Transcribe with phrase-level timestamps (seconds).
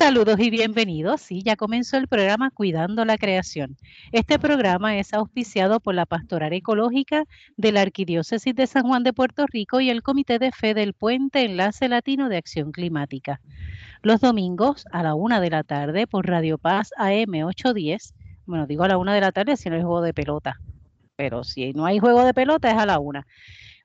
[0.00, 1.20] Saludos y bienvenidos.
[1.20, 3.76] Sí, ya comenzó el programa Cuidando la Creación.
[4.12, 7.24] Este programa es auspiciado por la Pastoral Ecológica
[7.58, 10.94] de la Arquidiócesis de San Juan de Puerto Rico y el Comité de Fe del
[10.94, 13.42] Puente Enlace Latino de Acción Climática.
[14.00, 18.14] Los domingos a la una de la tarde por Radio Paz AM 810.
[18.46, 20.58] Bueno, digo a la una de la tarde si no hay juego de pelota,
[21.14, 23.26] pero si no hay juego de pelota es a la una.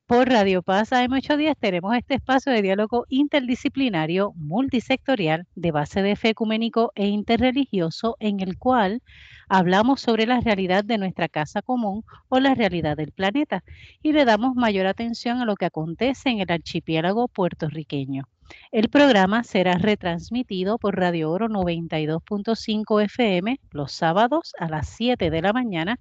[0.08, 6.30] Por Radio Paz AM810 tenemos este espacio de diálogo interdisciplinario, multisectorial, de base de fe
[6.30, 9.02] ecuménico e interreligioso, en el cual
[9.50, 13.64] hablamos sobre la realidad de nuestra casa común o la realidad del planeta
[14.04, 18.28] y le damos mayor atención a lo que acontece en el archipiélago puertorriqueño.
[18.72, 25.42] El programa será retransmitido por Radio Oro 92.5 FM los sábados a las 7 de
[25.42, 26.00] la mañana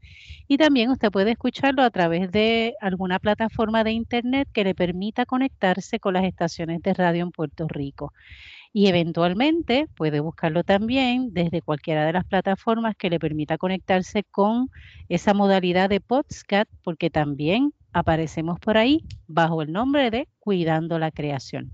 [0.49, 5.25] y también usted puede escucharlo a través de alguna plataforma de internet que le permita
[5.25, 8.13] conectarse con las estaciones de radio en Puerto Rico.
[8.73, 14.69] Y eventualmente puede buscarlo también desde cualquiera de las plataformas que le permita conectarse con
[15.09, 21.13] esa modalidad de podcast, porque también aparecemos por ahí bajo el nombre de Cuidando la
[21.13, 21.73] Creación.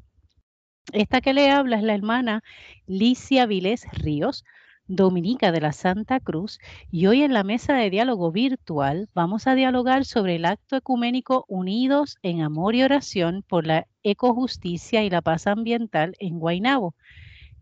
[0.92, 2.42] Esta que le habla es la hermana
[2.86, 4.44] Licia Vilés Ríos,
[4.88, 6.58] dominica de la Santa Cruz,
[6.90, 11.44] y hoy en la mesa de diálogo virtual vamos a dialogar sobre el acto ecuménico
[11.46, 16.96] Unidos en Amor y Oración por la Ecojusticia y la Paz Ambiental en Guaynabo,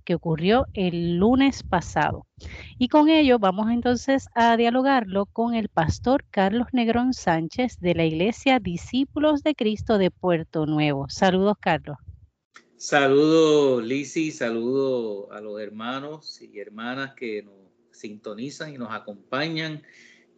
[0.04, 2.26] que ocurrió el lunes pasado.
[2.78, 8.06] Y con ello vamos entonces a dialogarlo con el pastor Carlos Negrón Sánchez de la
[8.06, 11.10] Iglesia Discípulos de Cristo de Puerto Nuevo.
[11.10, 11.98] Saludos, Carlos.
[12.78, 17.56] Saludo, Lisi, saludo a los hermanos y hermanas que nos
[17.90, 19.82] sintonizan y nos acompañan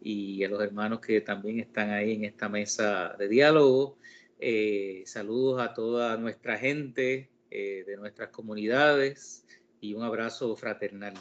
[0.01, 3.99] y a los hermanos que también están ahí en esta mesa de diálogo.
[4.39, 9.45] Eh, saludos a toda nuestra gente eh, de nuestras comunidades
[9.79, 11.13] y un abrazo fraternal.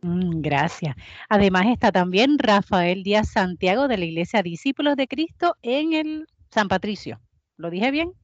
[0.00, 0.96] Mm, gracias.
[1.28, 6.68] Además está también Rafael Díaz Santiago de la Iglesia Discípulos de Cristo en el San
[6.68, 7.20] Patricio.
[7.58, 8.14] ¿Lo dije bien?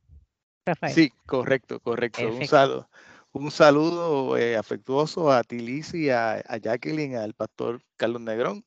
[0.94, 2.28] Sí, correcto, correcto.
[2.28, 2.88] Un saludo,
[3.32, 8.64] un saludo eh, afectuoso a Tilis y a, Jacqueline, al pastor Carlos Negrón,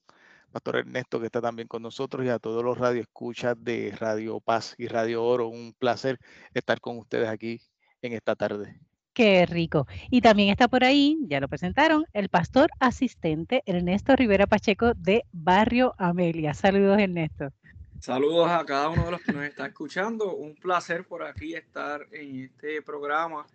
[0.51, 4.75] pastor Ernesto que está también con nosotros y a todos los radioescuchas de Radio Paz
[4.77, 5.47] y Radio Oro.
[5.47, 6.19] Un placer
[6.53, 7.61] estar con ustedes aquí
[8.01, 8.77] en esta tarde.
[9.13, 9.87] Qué rico.
[10.09, 15.23] Y también está por ahí, ya lo presentaron, el pastor asistente Ernesto Rivera Pacheco de
[15.31, 16.53] Barrio Amelia.
[16.53, 17.53] Saludos, Ernesto.
[17.99, 20.35] Saludos a cada uno de los que nos está escuchando.
[20.35, 23.47] Un placer por aquí estar en este programa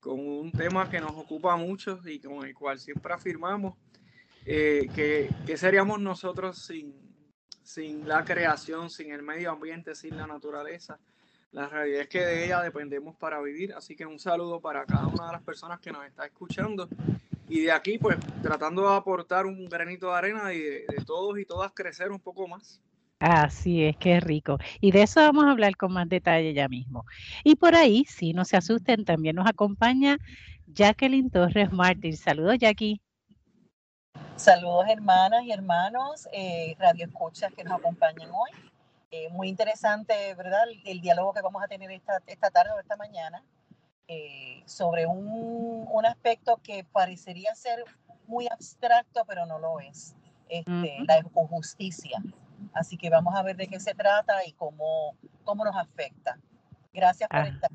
[0.00, 3.74] con un tema que nos ocupa mucho y con el cual siempre afirmamos
[4.46, 6.94] eh, que, seríamos nosotros sin,
[7.62, 10.98] sin la creación, sin el medio ambiente, sin la naturaleza.
[11.52, 13.74] La realidad es que de ella dependemos para vivir.
[13.74, 16.88] Así que un saludo para cada una de las personas que nos está escuchando.
[17.48, 21.44] Y de aquí, pues, tratando de aportar un granito de arena y de todos y
[21.44, 22.82] todas crecer un poco más.
[23.26, 24.58] Así es, que es rico.
[24.82, 27.06] Y de eso vamos a hablar con más detalle ya mismo.
[27.42, 30.18] Y por ahí, si no se asusten, también nos acompaña
[30.66, 32.14] Jacqueline Torres Martín.
[32.18, 33.00] Saludos, Jackie.
[34.36, 38.50] Saludos, hermanas y hermanos, eh, radio escuchas que nos acompañan hoy.
[39.10, 40.64] Eh, muy interesante, ¿verdad?
[40.84, 43.42] El, diálogo que vamos a tener esta, esta tarde o esta mañana
[44.06, 47.84] eh, sobre un, un, aspecto que parecería ser
[48.26, 50.14] muy abstracto, pero no lo es.
[50.50, 52.22] Este, La justicia.
[52.72, 56.38] Así que vamos a ver de qué se trata y cómo, cómo nos afecta.
[56.92, 57.48] Gracias por ah.
[57.48, 57.70] estar.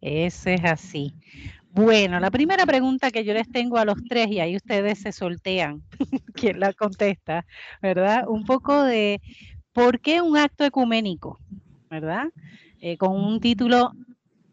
[0.00, 1.14] Eso es así.
[1.70, 5.10] Bueno, la primera pregunta que yo les tengo a los tres, y ahí ustedes se
[5.10, 5.82] soltean,
[6.34, 7.44] quien la contesta,
[7.82, 8.28] ¿verdad?
[8.28, 9.20] Un poco de
[9.72, 11.40] por qué un acto ecuménico,
[11.90, 12.26] ¿verdad?
[12.80, 13.92] Eh, con un título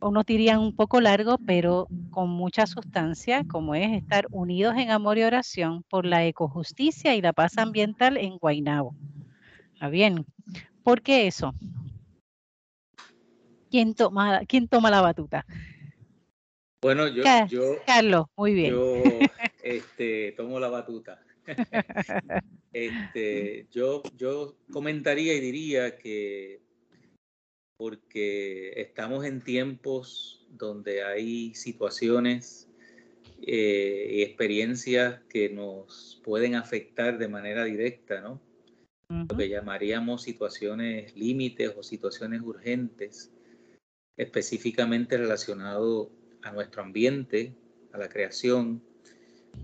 [0.01, 5.17] unos dirían un poco largo, pero con mucha sustancia, como es estar unidos en amor
[5.17, 8.95] y oración por la ecojusticia y la paz ambiental en Guaynabo.
[9.73, 10.25] ¿Está bien?
[10.84, 11.53] ¿Por qué eso?
[13.69, 15.45] ¿Quién toma, quién toma la batuta?
[16.81, 18.72] Bueno, yo, yo Carlos, muy bien.
[18.72, 19.03] Yo
[19.63, 21.21] este, tomo la batuta.
[22.74, 26.62] este, yo, yo comentaría y diría que
[27.81, 32.69] porque estamos en tiempos donde hay situaciones
[33.42, 38.39] eh, y experiencias que nos pueden afectar de manera directa, ¿no?
[39.10, 43.31] Lo que llamaríamos situaciones límites o situaciones urgentes,
[44.16, 46.12] específicamente relacionado
[46.44, 47.56] a nuestro ambiente,
[47.94, 48.83] a la creación,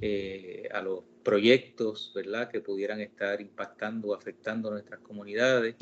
[0.01, 5.75] eh, a los proyectos, ¿verdad?, que pudieran estar impactando o afectando a nuestras comunidades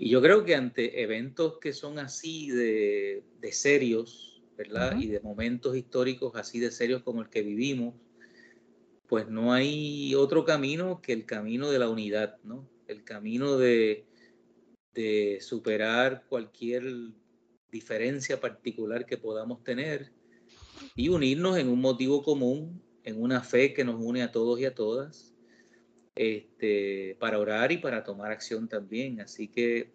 [0.00, 4.98] y yo creo que ante eventos que son así de, serios, ¿verdad?
[4.98, 7.94] Y de momentos históricos así de serios como el que vivimos,
[9.06, 12.66] pues no hay otro camino que el camino de la unidad, ¿no?
[12.88, 14.06] El camino de,
[14.94, 16.82] de superar cualquier
[17.70, 20.12] diferencia particular que podamos tener
[20.96, 24.64] y unirnos en un motivo común, en una fe que nos une a todos y
[24.64, 25.29] a todas,
[26.20, 29.22] este, para orar y para tomar acción también.
[29.22, 29.94] Así que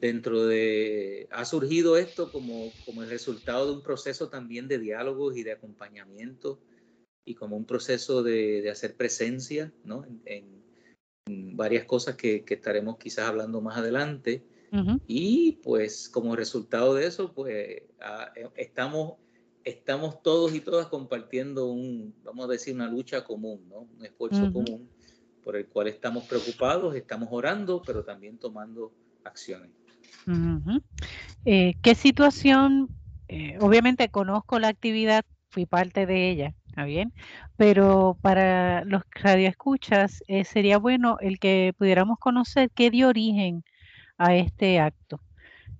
[0.00, 5.36] dentro de, ha surgido esto como, como el resultado de un proceso también de diálogos
[5.36, 6.58] y de acompañamiento
[7.24, 10.04] y como un proceso de, de hacer presencia ¿no?
[10.24, 10.58] en,
[11.54, 14.42] varias cosas que, que, estaremos quizás hablando más adelante.
[15.06, 19.18] Y pues como resultado de eso, pues ah, eh, estamos,
[19.62, 23.88] estamos todos y todas compartiendo un, vamos a decir, una lucha común, ¿no?
[23.96, 24.88] un esfuerzo común
[25.50, 28.92] por el cual estamos preocupados, estamos orando, pero también tomando
[29.24, 29.72] acciones.
[31.44, 32.88] Eh, ¿Qué situación?
[33.26, 37.12] Eh, obviamente conozco la actividad, fui parte de ella, ¿está bien?
[37.56, 43.64] Pero para los radioescuchas eh, sería bueno el que pudiéramos conocer qué dio origen
[44.18, 45.20] a este acto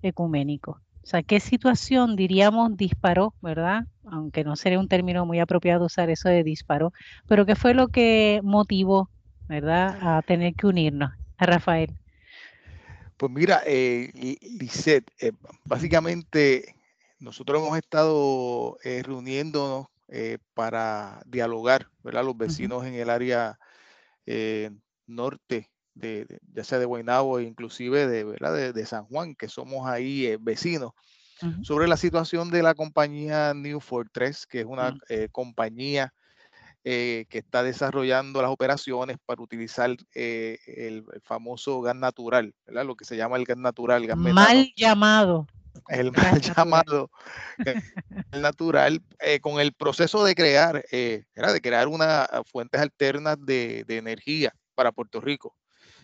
[0.01, 0.81] ecuménico.
[1.01, 3.85] O sea, ¿qué situación diríamos disparó, verdad?
[4.03, 6.91] Aunque no sería un término muy apropiado usar eso de disparó,
[7.25, 9.09] pero qué fue lo que motivó,
[9.51, 11.11] verdad, a tener que unirnos.
[11.37, 11.91] A Rafael.
[13.17, 15.31] Pues mira, eh, eh,
[15.65, 16.75] básicamente
[17.19, 22.23] nosotros hemos estado eh, reuniéndonos eh, para dialogar, ¿verdad?
[22.23, 23.59] Los vecinos en el área
[25.07, 28.73] norte, de, ya sea de Guaynabo e inclusive de, ¿verdad?
[28.73, 30.93] De, San Juan, que somos ahí vecinos,
[31.63, 34.95] sobre la situación de la compañía New Fortress, que es una
[35.31, 36.13] compañía
[36.83, 42.85] eh, que está desarrollando las operaciones para utilizar eh, el, famoso gas natural, ¿verdad?
[42.85, 45.47] Lo que se llama el gas natural, gas Mal llamado.
[45.87, 47.09] El mal llamado
[48.31, 53.97] el natural, eh, con el proceso de crear, de crear unas fuentes alternas de, de
[53.97, 55.55] energía para Puerto Rico.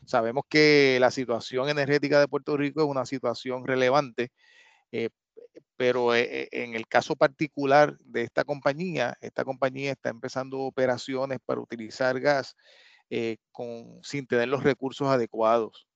[0.07, 4.31] Sabemos que la situación energética de Puerto Rico es una situación relevante,
[4.91, 5.09] eh,
[5.79, 12.19] eh, en el caso particular de esta compañía, esta compañía está empezando operaciones para utilizar
[12.19, 12.55] gas
[13.09, 15.87] eh, con, sin tener los recursos adecuados.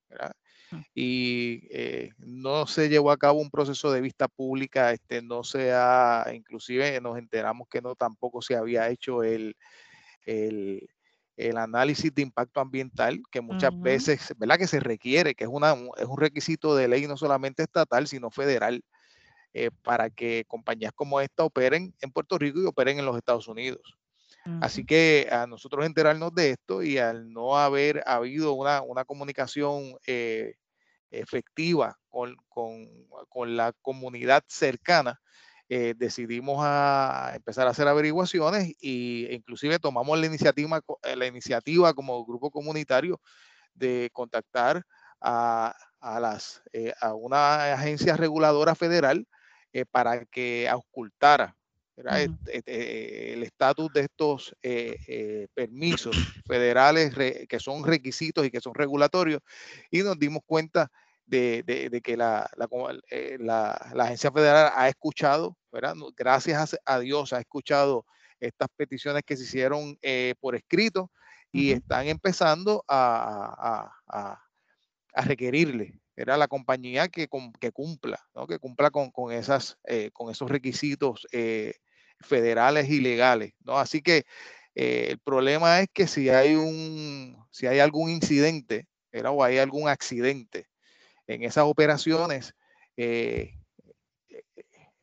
[0.71, 0.81] Mm.
[0.93, 6.25] Y no se llevó a cabo un proceso de vista pública, este, no se ha,
[6.33, 9.55] inclusive nos enteramos que no tampoco se había hecho el,
[10.25, 10.87] el,
[11.37, 14.57] el análisis de impacto ambiental que muchas veces, ¿verdad?
[14.57, 18.29] Que se requiere, que es, una, es un requisito de ley no solamente estatal, sino
[18.29, 18.83] federal
[19.53, 23.49] eh, para que compañías como esta operen en Puerto Rico y operen en los Estados
[23.49, 23.97] Unidos.
[24.61, 29.95] Así que a nosotros enterarnos de esto y al no haber habido una, una comunicación
[30.07, 30.55] eh,
[31.11, 32.87] efectiva con, con,
[33.29, 35.21] con, la comunidad cercana,
[35.69, 40.81] eh, decidimos a empezar a hacer averiguaciones e inclusive tomamos la iniciativa,
[41.15, 43.21] la iniciativa como grupo comunitario
[43.75, 44.83] de contactar
[45.19, 46.63] a, a, las,
[46.99, 49.27] a una agencia reguladora federal
[49.73, 51.55] eh, para que auscultara
[51.95, 56.15] el estatus de estos eh, eh, permisos
[56.45, 57.13] federales
[57.47, 59.41] que son requisitos y que son regulatorios
[59.89, 60.91] y nos dimos cuenta
[61.25, 63.71] de, que la, la,
[64.03, 65.55] agencia federal ha escuchado,
[66.17, 68.05] gracias a, Dios ha escuchado
[68.41, 69.97] estas peticiones que se hicieron
[70.41, 71.09] por escrito
[71.53, 74.41] y están empezando a, a,
[75.13, 78.47] a requerirle era la compañía que, cumpla, ¿no?
[78.47, 81.75] que cumpla con, con esas, eh, con esos requisitos eh,
[82.19, 83.53] federales y legales.
[83.63, 83.77] ¿no?
[83.77, 84.25] Así que
[84.75, 89.31] eh, el problema es que si hay, un, si hay algún incidente ¿era?
[89.31, 90.67] o hay algún accidente
[91.27, 92.53] en esas operaciones,
[92.97, 93.53] es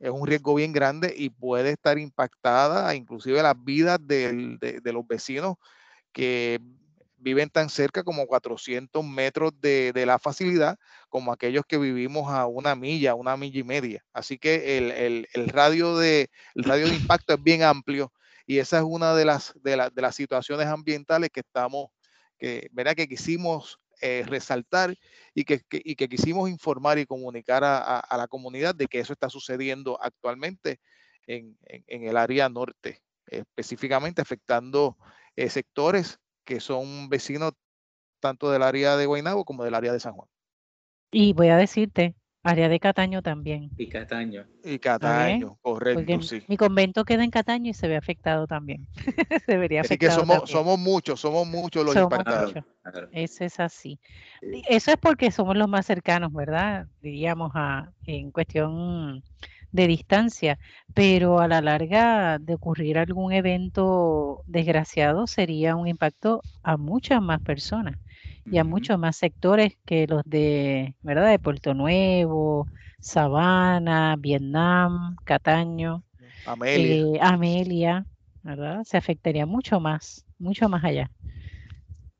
[0.01, 5.57] un riesgo bien grande y puede estar impactada inclusive las vidas de, de los vecinos
[6.13, 6.61] que
[7.19, 12.75] viven tan cerca como 400 metros de, la facilidad como aquellos que vivimos a una
[12.75, 14.05] milla, una milla y media.
[14.13, 18.13] Así que el, radio, de, radio de impacto es bien amplio
[18.47, 21.91] y esa es una de las, de, las situaciones ambientales que estamos,
[22.39, 22.95] que, ¿verdad?
[22.95, 24.97] que quisimos eh, resaltar
[25.35, 29.99] y que, que, quisimos informar y comunicar a, la comunidad de que eso está sucediendo
[30.01, 30.81] actualmente
[31.27, 34.97] en, el área norte, específicamente afectando
[35.37, 37.53] eh, sectores que son vecinos
[38.21, 40.27] tanto del área de Guaynabo como del área de San Juan.
[41.11, 43.69] Y voy a decirte, área de Cataño también.
[43.77, 44.47] Y Cataño.
[44.65, 46.43] Y Cataño, correcto, sí.
[46.49, 48.87] Mi convento queda en Cataño y se ve afectado también.
[49.47, 52.55] Debería Así que somos, somos muchos, somos muchos los impactados.
[53.13, 54.01] Eso es así.
[54.71, 56.87] Eso es porque somos los más cercanos, ¿verdad?
[57.03, 59.23] Diríamos a, en cuestión
[59.73, 60.59] de distancia,
[60.95, 67.41] pero a la larga de ocurrir algún evento desgraciado sería un impacto a muchas más
[67.41, 67.97] personas
[68.51, 71.31] y a muchos más sectores que los de, ¿verdad?
[71.31, 72.67] De Puerto Nuevo,
[72.99, 76.03] Sabana, Vietnam, Cataño,
[76.47, 76.95] Amelia.
[76.95, 78.07] Eh, Amelia,
[78.43, 78.85] ¿verdad?
[78.85, 81.11] Se afectaría mucho más, mucho más allá.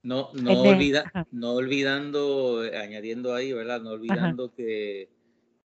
[0.03, 3.81] No, no, olvida, no olvidando, eh, añadiendo ahí, ¿verdad?
[3.81, 5.11] No olvidando que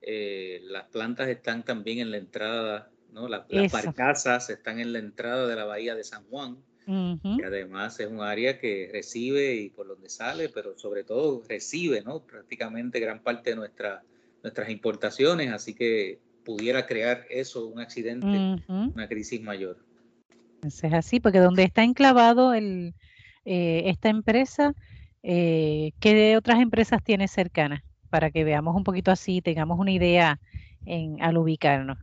[0.02, 3.28] eh, las plantas están también en la entrada, ¿no?
[3.28, 8.08] las barcazas están en la entrada de la bahía de San Juan, que además es
[8.08, 12.22] un área que recibe y por donde sale, pero sobre todo recibe, ¿no?
[12.22, 14.02] Prácticamente gran parte de nuestra,
[14.42, 19.78] nuestras importaciones, así que pudiera crear eso, un accidente, una crisis mayor.
[20.66, 22.96] Eso es así, porque donde está enclavado el,
[23.46, 24.74] eh, esta empresa,
[25.22, 27.84] eh, ¿qué otras empresas tiene cercanas?
[28.10, 30.40] Para que veamos un poquito así, tengamos una idea
[30.86, 31.98] en, al ubicarnos.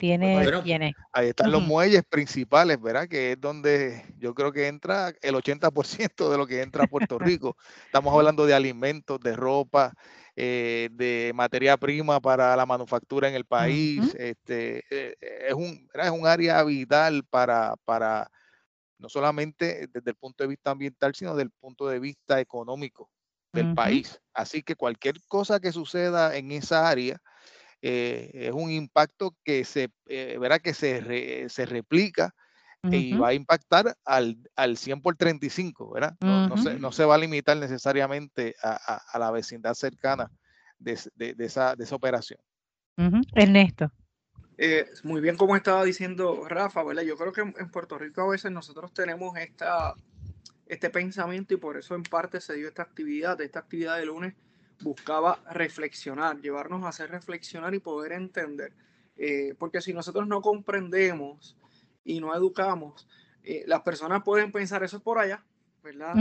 [0.00, 0.94] Tiene, tiene.
[1.12, 3.06] Ahí están los muelles principales, ¿verdad?
[3.06, 7.18] Que es donde yo creo que entra el 80% de lo que entra a Puerto
[7.18, 7.54] Rico.
[7.84, 9.92] Estamos hablando de alimentos, de ropa,
[10.36, 14.14] eh, de materia prima para la manufactura en el país.
[14.18, 18.30] este, es, un, es un área vital para, para
[18.96, 23.10] no solamente desde el punto de vista ambiental, sino desde el punto de vista económico
[23.52, 24.20] del país.
[24.32, 27.20] Así que cualquier cosa que suceda en esa área
[27.82, 32.34] eh, es un impacto que se, eh, verá que se, se replica
[32.82, 36.16] y va a impactar al, al 100 por 35, ¿verdad?
[36.20, 40.30] No, se, no se, va a limitar necesariamente a, la vecindad cercana
[40.78, 42.40] de, de, esa, de esa operación.
[43.34, 43.92] Ernesto.
[44.56, 47.02] Eh, muy bien como estaba diciendo Rafa, ¿verdad?
[47.02, 49.94] Yo creo que en, Puerto Rico a veces nosotros tenemos esta,
[50.70, 53.40] este pensamiento y por eso en parte se dio esta actividad.
[53.40, 54.34] Esta actividad de lunes
[54.80, 58.72] buscaba reflexionar, llevarnos a hacer reflexionar y poder entender.
[59.16, 61.56] Eh, porque si nosotros no comprendemos
[62.04, 63.08] y no educamos,
[63.42, 65.44] eh, las personas pueden pensar eso es por allá,
[65.82, 66.14] ¿verdad?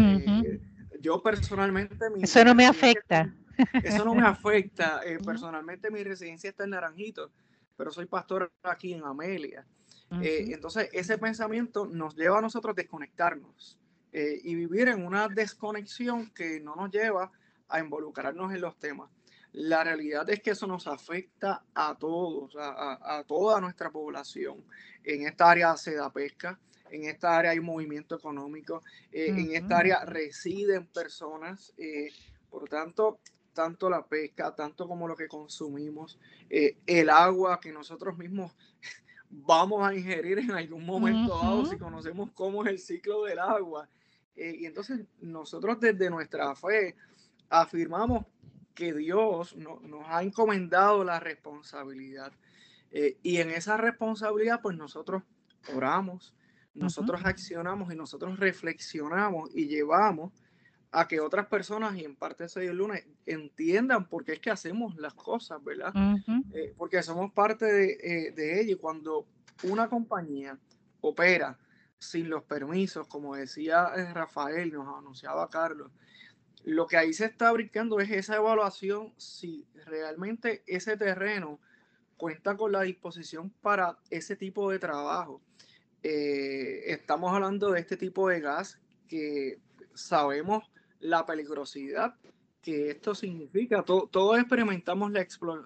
[0.99, 1.95] yo personalmente...
[2.21, 3.33] eso no me afecta.
[3.83, 4.99] Eso no me afecta.
[5.23, 7.31] personalmente mi residencia está en Naranjito
[7.79, 9.65] pero soy pastor aquí en Amelia.
[10.21, 13.79] Eh, entonces, ese pensamiento nos lleva a nosotros a desconectarnos
[14.11, 17.31] eh, y vivir en una desconexión que no nos lleva
[17.67, 19.09] a involucrarnos en los temas.
[19.51, 24.63] La realidad es que eso nos afecta a todos, a, toda nuestra población.
[25.03, 26.59] En esta área se da pesca,
[26.91, 31.73] en esta área hay movimiento económico, eh, en esta área residen personas.
[32.49, 33.19] por tanto,
[33.59, 36.17] tanto la pesca, tanto como lo que consumimos,
[36.49, 38.55] eh, el agua que nosotros mismos
[39.29, 43.89] vamos a ingerir en algún momento dado, si conocemos cómo es el ciclo del agua.
[44.39, 46.95] Eh, y entonces nosotros desde nuestra fe
[47.49, 48.25] afirmamos
[48.73, 52.31] que Dios nos ha encomendado la responsabilidad.
[52.91, 55.23] Eh, y en esa responsabilidad, pues nosotros
[55.75, 56.33] oramos,
[56.73, 60.31] nosotros accionamos y nosotros reflexionamos y llevamos
[60.91, 64.51] a que otras personas, y en parte ese el lunes, entiendan por qué es que
[64.51, 65.93] hacemos las cosas, ¿verdad?
[66.53, 69.27] Eh, porque somos parte de, de ella y cuando
[69.63, 70.57] una compañía
[71.01, 71.59] opera
[71.99, 75.91] sin los permisos, como decía eh, Rafael, nos anunciaba Carlos,
[76.63, 81.59] lo que ahí se está brincando es esa evaluación si realmente ese terreno
[82.17, 85.41] cuenta con la disposición para ese tipo de trabajo.
[86.01, 89.59] estamos hablando de este tipo de gas que
[89.93, 90.63] sabemos
[90.99, 92.15] la peligrosidad
[92.61, 93.83] que esto significa.
[93.83, 95.21] todos experimentamos la,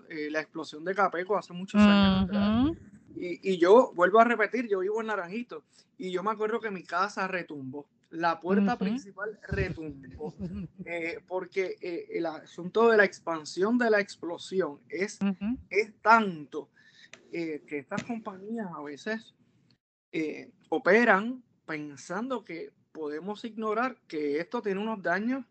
[0.10, 2.78] eh, la, explosión de Capeco hace muchos años
[3.16, 5.64] y, yo vuelvo a repetir, yo vivo en Naranjito
[5.98, 7.88] y yo me acuerdo que mi casa retumbó.
[8.10, 10.34] La puerta principal retumbó.
[10.86, 15.18] Eh, porque eh, el asunto de la expansión de la explosión es,
[15.70, 16.70] es tanto
[17.32, 19.34] que estas compañías a veces
[20.70, 25.46] operan pensando que podemos ignorar que esto tiene unos daños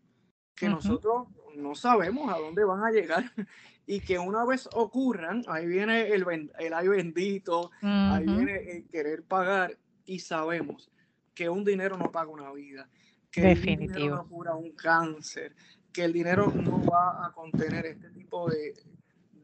[0.55, 3.23] que nosotros no sabemos a dónde van a llegar
[3.85, 6.25] y que una vez ocurran, ahí viene el,
[6.59, 10.91] el ay bendito, ahí viene el querer pagar y sabemos
[11.33, 12.89] que un dinero no paga una vida,
[13.31, 15.55] que el dinero no cura un cáncer,
[15.91, 18.73] que el dinero no va a contener este tipo de,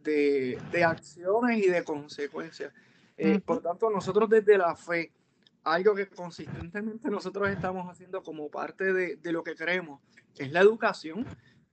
[0.02, 2.74] de, acciones y de consecuencias.
[3.18, 5.12] Eh, por tanto, nosotros desde la fe
[5.64, 10.02] algo que consistentemente nosotros estamos haciendo como parte de, lo que creemos
[10.38, 11.26] es la educación,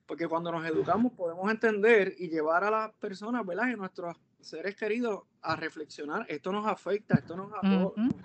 [0.07, 3.69] porque cuando nos educamos podemos entender y llevar a las personas, ¿verdad?
[3.69, 7.51] Y nuestros seres queridos a reflexionar, esto nos afecta, esto nos,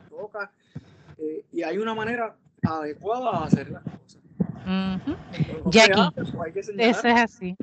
[0.10, 0.52] toca,
[1.18, 4.22] eh, y hay una manera adecuada de hacer las cosas.
[5.66, 6.02] Jackie,
[6.78, 7.58] eso es así.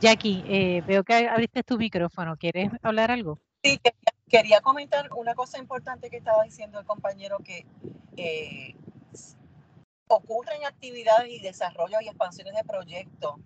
[0.00, 2.36] Jackie, eh, veo que abriste tu micrófono.
[2.36, 3.38] ¿Quieres hablar algo?
[3.62, 3.80] Sí,
[4.28, 7.66] quería, comentar una cosa importante que estaba diciendo el compañero, que
[8.16, 8.74] eh,
[10.16, 13.36] ocurren actividades y desarrollos y expansiones de proyectos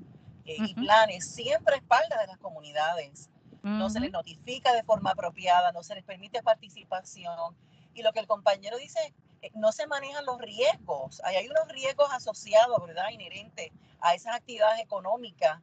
[0.45, 3.31] eh, y planes siempre a espaldas de las comunidades.
[3.63, 7.57] No se les notifica de forma apropiada, no se les permite participación.
[7.95, 11.21] Y lo que el compañero dice, eh, no se manejan los riesgos.
[11.25, 13.11] Hay, hay unos riesgos asociados, ¿verdad?
[13.11, 15.61] Inherentes a esas actividades económicas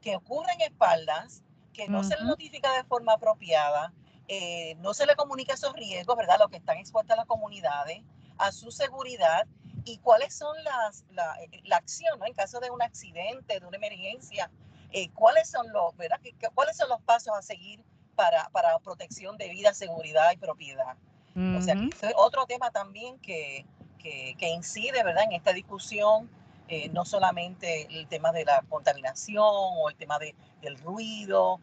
[0.00, 1.42] que ocurren en espaldas,
[1.74, 3.92] que no se les notifica de forma apropiada,
[4.28, 6.38] eh, no se le comunica esos riesgos, ¿verdad?
[6.38, 8.02] Lo que están expuestas las comunidades,
[8.38, 9.46] a su seguridad
[9.84, 12.26] y cuáles son las, la, eh, la acción, ¿no?
[12.26, 14.50] En caso de un accidente, de una emergencia,
[14.92, 16.20] eh, cuáles son los, ¿verdad?
[16.54, 17.82] ¿Cuáles son los pasos a seguir
[18.14, 20.96] para, para protección de vida, seguridad y propiedad?
[21.34, 23.64] O sea, es otro tema también que,
[23.98, 25.24] que, que, incide, ¿verdad?
[25.24, 26.28] En esta discusión,
[26.68, 31.58] eh, no solamente el tema de la contaminación o el tema de, del ruido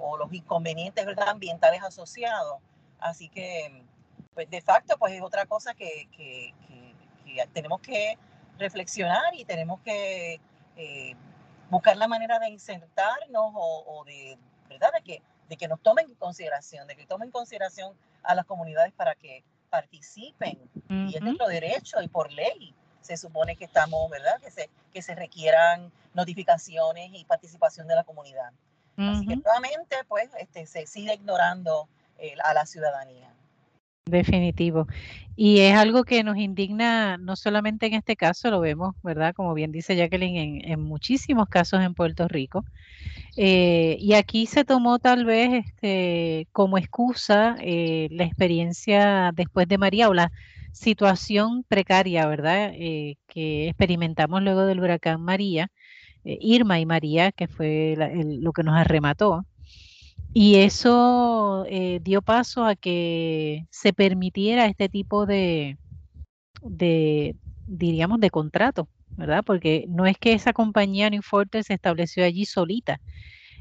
[0.00, 1.28] o los inconvenientes, ¿verdad?
[1.28, 2.58] Ambientales asociados.
[2.98, 3.84] Así que,
[4.34, 6.52] pues de facto, pues es otra cosa que, que
[7.52, 8.18] tenemos que
[8.58, 10.40] reflexionar y tenemos que
[10.76, 11.14] eh,
[11.70, 14.38] buscar la manera de insertarnos o, de,
[14.68, 14.92] ¿verdad?
[14.94, 18.46] De que, de que nos tomen en consideración, de que tomen en consideración a las
[18.46, 20.58] comunidades para que participen.
[20.88, 24.40] Y es nuestro derecho y por ley se supone que estamos, ¿verdad?
[24.40, 28.52] Que se, que se requieran notificaciones y participación de la comunidad.
[28.96, 31.88] Así que nuevamente, pues, este, se sigue ignorando
[32.18, 33.28] eh, a la ciudadanía.
[34.06, 34.86] Definitivo.
[35.34, 39.34] Y es algo que nos indigna, no solamente en este caso, lo vemos, ¿verdad?
[39.34, 42.66] Como bien dice Jacqueline, en, muchísimos casos en Puerto Rico.
[43.38, 49.78] Eh, y aquí se tomó tal vez este, como excusa eh, la experiencia después de
[49.78, 50.32] María o la
[50.72, 52.72] situación precaria, ¿verdad?
[52.74, 55.70] Eh, que experimentamos luego del huracán María,
[56.24, 59.46] Irma y María, que fue lo que nos arremató.
[60.36, 65.78] Y eso eh, dio paso a que se permitiera este tipo de,
[66.60, 67.36] de,
[67.68, 69.44] diríamos, de contrato, ¿verdad?
[69.46, 73.00] Porque no es que esa compañía New Fortress se estableció allí solita.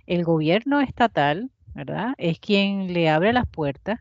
[0.07, 2.15] El gobierno estatal, ¿verdad?
[2.17, 3.99] Es quien le abre las puertas,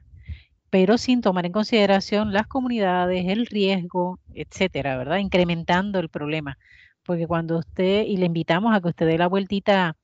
[0.70, 5.18] pero sin tomar en consideración las comunidades, el riesgo, etcétera, ¿verdad?
[5.18, 6.57] Incrementando el problema.
[7.05, 9.97] Porque cuando usted, y le invitamos a que usted dé la vueltita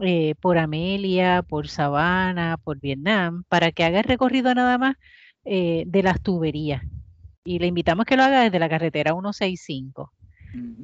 [0.00, 4.96] eh, por Amelia, por Sabana, por Vietnam, para que haga el recorrido nada más
[5.44, 6.82] eh, de las tuberías.
[7.44, 10.12] Y le invitamos que lo haga desde la carretera 165.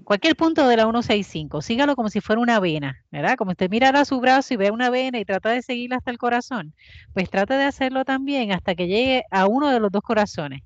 [0.05, 3.37] Cualquier punto de la 165, sígalo como si fuera una vena, ¿verdad?
[3.37, 6.19] Como usted mirara su brazo y ve una vena y trata de seguirla hasta el
[6.19, 6.75] corazón,
[7.15, 10.63] pues trate de hacerlo también hasta que llegue a uno de los dos corazones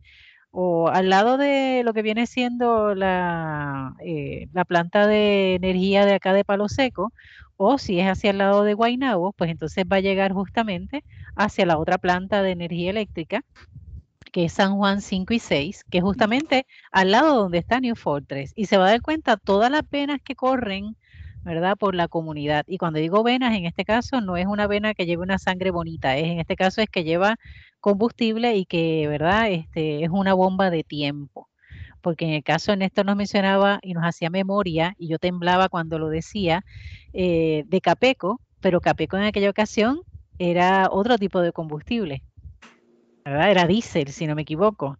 [0.50, 6.14] o al lado de lo que viene siendo la, eh, la planta de energía de
[6.14, 7.12] acá de Palo Seco,
[7.58, 11.04] o si es hacia el lado de Guaynabo, pues entonces va a llegar justamente
[11.36, 13.44] hacia la otra planta de energía eléctrica,
[14.32, 17.96] que es San Juan 5 y 6, que es justamente al lado donde está New
[17.96, 18.52] Fortress.
[18.54, 20.96] Y se va a dar cuenta todas las venas que corren,
[21.42, 21.76] ¿verdad?
[21.76, 22.64] Por la comunidad.
[22.68, 25.70] Y cuando digo venas, en este caso no es una vena que lleve una sangre
[25.72, 27.36] bonita, es, en este caso es que lleva
[27.80, 29.50] combustible y que, ¿verdad?
[29.50, 31.48] Este, es una bomba de tiempo
[32.00, 35.68] porque en el caso de Néstor nos mencionaba y nos hacía memoria, y yo temblaba
[35.68, 36.64] cuando lo decía,
[37.12, 40.02] eh, de Capeco, pero Capeco en aquella ocasión
[40.38, 42.22] era otro tipo de combustible.
[43.24, 43.50] ¿verdad?
[43.50, 44.98] Era diésel, si no me equivoco,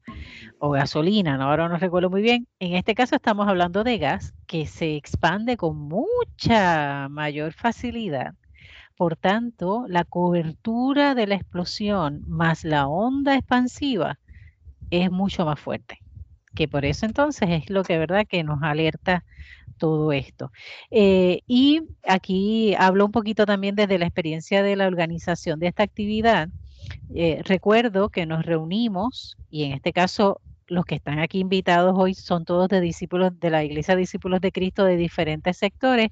[0.58, 1.44] o gasolina, ¿no?
[1.44, 2.46] ahora no recuerdo muy bien.
[2.58, 8.34] En este caso estamos hablando de gas que se expande con mucha mayor facilidad.
[8.96, 14.18] Por tanto, la cobertura de la explosión más la onda expansiva
[14.90, 16.00] es mucho más fuerte
[16.54, 19.24] que por eso entonces es lo que verdad que nos alerta
[19.78, 20.50] todo esto.
[20.90, 25.84] Eh, y aquí hablo un poquito también desde la experiencia de la organización de esta
[25.84, 26.48] actividad.
[27.14, 32.14] Eh, recuerdo que nos reunimos y en este caso los que están aquí invitados hoy
[32.14, 36.08] son todos de discípulos de la Iglesia Discípulos de Cristo de diferentes sectores,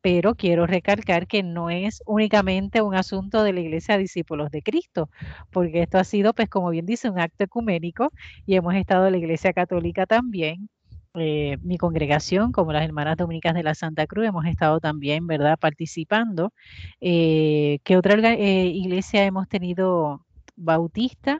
[0.00, 5.10] pero quiero recalcar que no es únicamente un asunto de la Iglesia Discípulos de Cristo,
[5.50, 8.12] porque esto ha sido, pues como bien dice, un acto ecuménico
[8.46, 10.68] y hemos estado en la Iglesia Católica también.
[11.14, 15.58] Eh, mi congregación, como las hermanas dominicas de la Santa Cruz, hemos estado también, ¿verdad?,
[15.58, 16.52] participando.
[17.00, 20.24] Eh, ¿Qué otra eh, iglesia hemos tenido?
[20.62, 21.38] Bautista,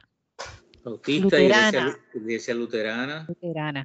[0.83, 1.97] Bautista, luterana.
[2.13, 3.27] Iglesia, luterana,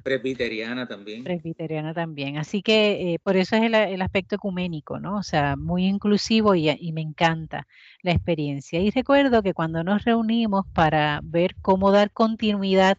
[0.03, 1.23] presbiteriana también.
[1.23, 2.37] Presbiteriana también.
[2.37, 5.17] Así que eh, por eso es el, aspecto ecuménico, ¿no?
[5.17, 7.67] O sea, muy inclusivo y, y, me encanta
[8.01, 8.79] la experiencia.
[8.79, 12.97] Y recuerdo que cuando nos reunimos para ver cómo dar continuidad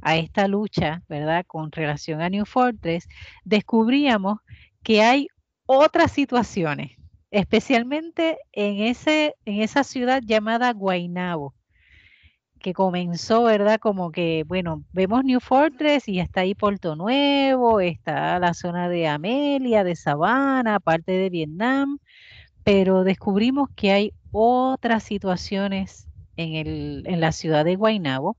[0.00, 1.44] a esta lucha, ¿verdad?
[1.46, 3.08] Con relación a New Fortress,
[3.44, 4.38] descubríamos
[4.82, 5.28] que hay
[5.66, 11.54] otras situaciones especialmente en, ese, en esa ciudad llamada Guaynabo,
[12.60, 13.78] que comenzó, ¿verdad?
[13.80, 19.08] Como que, bueno, vemos New Fortress y está ahí Puerto Nuevo, está la zona de
[19.08, 21.98] Amelia, de Sabana, parte de Vietnam,
[22.64, 28.36] pero descubrimos que hay otras situaciones en, el, en la ciudad de Guaynabo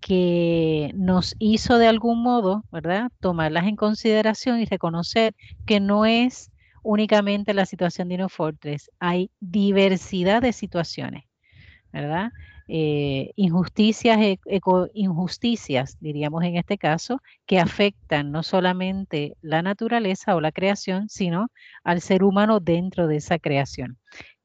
[0.00, 5.34] que nos hizo de algún modo, ¿verdad?, tomarlas en consideración y reconocer
[5.66, 6.50] que no es
[6.82, 11.24] únicamente la situación de Fortress, hay diversidad de situaciones,
[11.92, 12.30] ¿verdad?
[12.72, 14.16] Eh, injusticias,
[14.94, 21.48] injusticias, diríamos en este caso, que afectan no solamente la naturaleza o la creación, sino
[21.82, 23.98] al ser humano dentro de esa creación.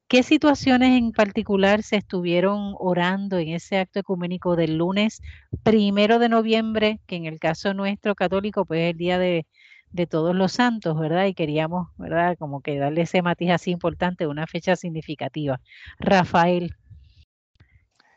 [0.08, 5.22] ¿Qué situaciones en particular se estuvieron orando en ese acto ecuménico del lunes
[5.62, 9.46] primero de noviembre, que en el caso nuestro católico, pues es el día de,
[9.92, 11.26] de todos los santos, ¿verdad?
[11.26, 12.36] Y queríamos, ¿verdad?
[12.40, 15.60] Como que darle ese matiz así importante, una fecha significativa.
[16.00, 16.74] Rafael.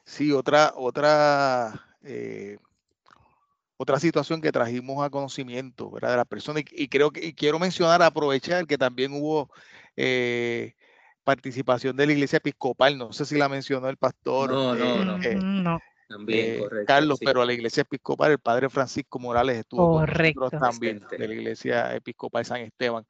[0.09, 2.57] Sí, otra, otra, eh,
[3.77, 6.09] otra situación que trajimos a conocimiento, ¿verdad?
[6.09, 9.51] De la persona, y, creo que quiero mencionar, aprovechar que también hubo
[9.95, 10.73] eh,
[11.23, 14.49] participación de la iglesia episcopal, no sé si la mencionó el pastor.
[14.49, 15.23] No, no, no.
[15.23, 15.79] Eh, no.
[16.07, 20.49] También, eh, Carlos, pero la iglesia episcopal, el padre Francisco Morales estuvo correcto.
[20.49, 23.05] también de la iglesia episcopal San Esteban.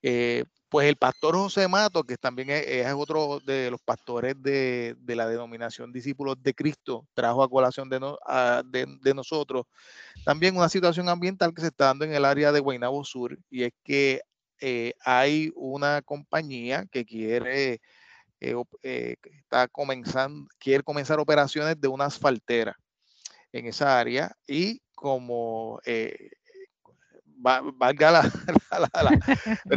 [0.00, 5.26] Eh, pues el pastor José Mato, que también es, otro de los pastores de, la
[5.28, 7.98] denominación discípulos de Cristo, trajo a colación de,
[9.02, 9.66] de, nosotros
[10.24, 13.64] también una situación ambiental que se está dando en el área de Guaynabo Sur, y
[13.64, 14.22] es que
[14.60, 17.80] eh, hay una compañía que quiere
[18.40, 22.76] eh, eh, está comenzando, quiere comenzar operaciones de una asfaltera
[23.52, 25.80] en esa área y como
[27.40, 28.10] valga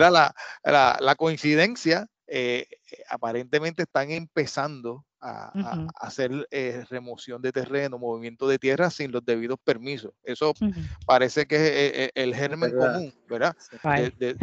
[0.10, 0.36] la,
[1.00, 2.08] la, coincidencia,
[3.10, 9.58] aparentemente están empezando a, hacer eh, remoción de terreno, movimiento de tierra sin los debidos
[9.64, 10.12] permisos.
[10.24, 10.54] Eso
[11.06, 13.56] parece que es eh, eh, el, germen común, ¿verdad?
[14.18, 14.36] De,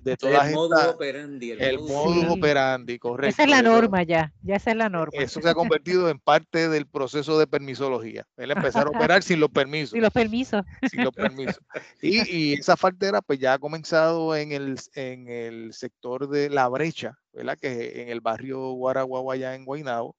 [0.00, 1.50] de, el modus operandi.
[1.52, 3.28] El, modus operandi, correcto.
[3.28, 5.12] Esa es la norma ya, ya esa es la norma.
[5.12, 8.26] Eso se ha convertido en parte del proceso de permisología.
[8.36, 9.90] Él empezar a operar sin los permisos.
[9.90, 10.64] Sin los permisos.
[10.90, 11.60] Sin los permisos.
[12.02, 16.68] Y, y esa faltera pues ya ha comenzado en el, en el sector de la
[16.68, 17.58] brecha, ¿verdad?
[17.60, 20.16] Que en el barrio Guaraguaguayá en Guaynabo.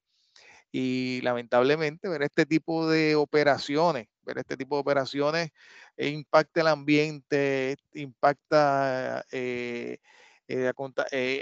[0.70, 5.50] Y lamentablemente ver este tipo de operaciones, ver este tipo de operaciones
[5.96, 9.98] eh, impacta el ambiente, impacta eh,
[10.46, 10.72] eh,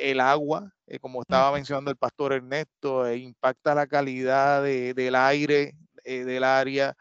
[0.02, 6.96] el agua, como estaba mencionando el pastor Ernesto, impacta la calidad del aire del área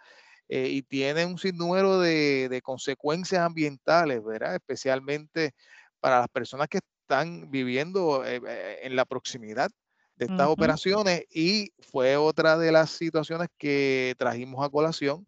[0.47, 4.55] y tiene un sinnúmero de, de consecuencias ambientales, ¿verdad?
[4.55, 5.53] Especialmente
[5.99, 9.69] para las personas que están viviendo eh, eh, en la proximidad
[10.15, 15.27] de estas operaciones y fue otra de las situaciones que trajimos a colación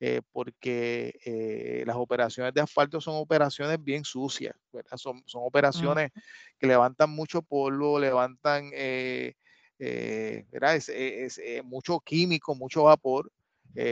[0.00, 4.56] eh, porque las operaciones de asfalto son operaciones bien sucias,
[4.96, 6.10] Son, son operaciones
[6.58, 8.72] que levantan mucho polvo, levantan
[11.62, 13.30] mucho químico, mucho vapor,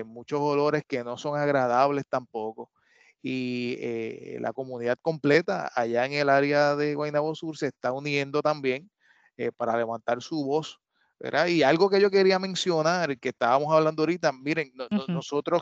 [0.05, 2.73] muchos olores que no son agradables tampoco
[3.22, 8.40] y eh, la comunidad completa allá en el área de Guaynabo Sur se está uniendo
[8.40, 8.90] también
[9.37, 10.80] eh, para levantar su voz.
[11.18, 11.48] ¿verdad?
[11.48, 14.72] Y algo que yo quería mencionar, que estábamos hablando ahorita, miren,
[15.06, 15.61] nosotros,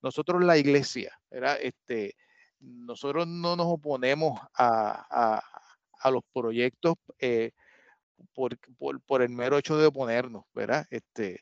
[0.00, 1.58] nosotros la iglesia, ¿verdad?
[1.60, 2.14] Este,
[2.60, 5.42] nosotros no nos oponemos a,
[6.12, 7.50] los proyectos eh,
[8.32, 8.56] por,
[9.04, 10.86] por, el mero hecho de oponernos, ¿verdad?
[10.90, 11.40] Este,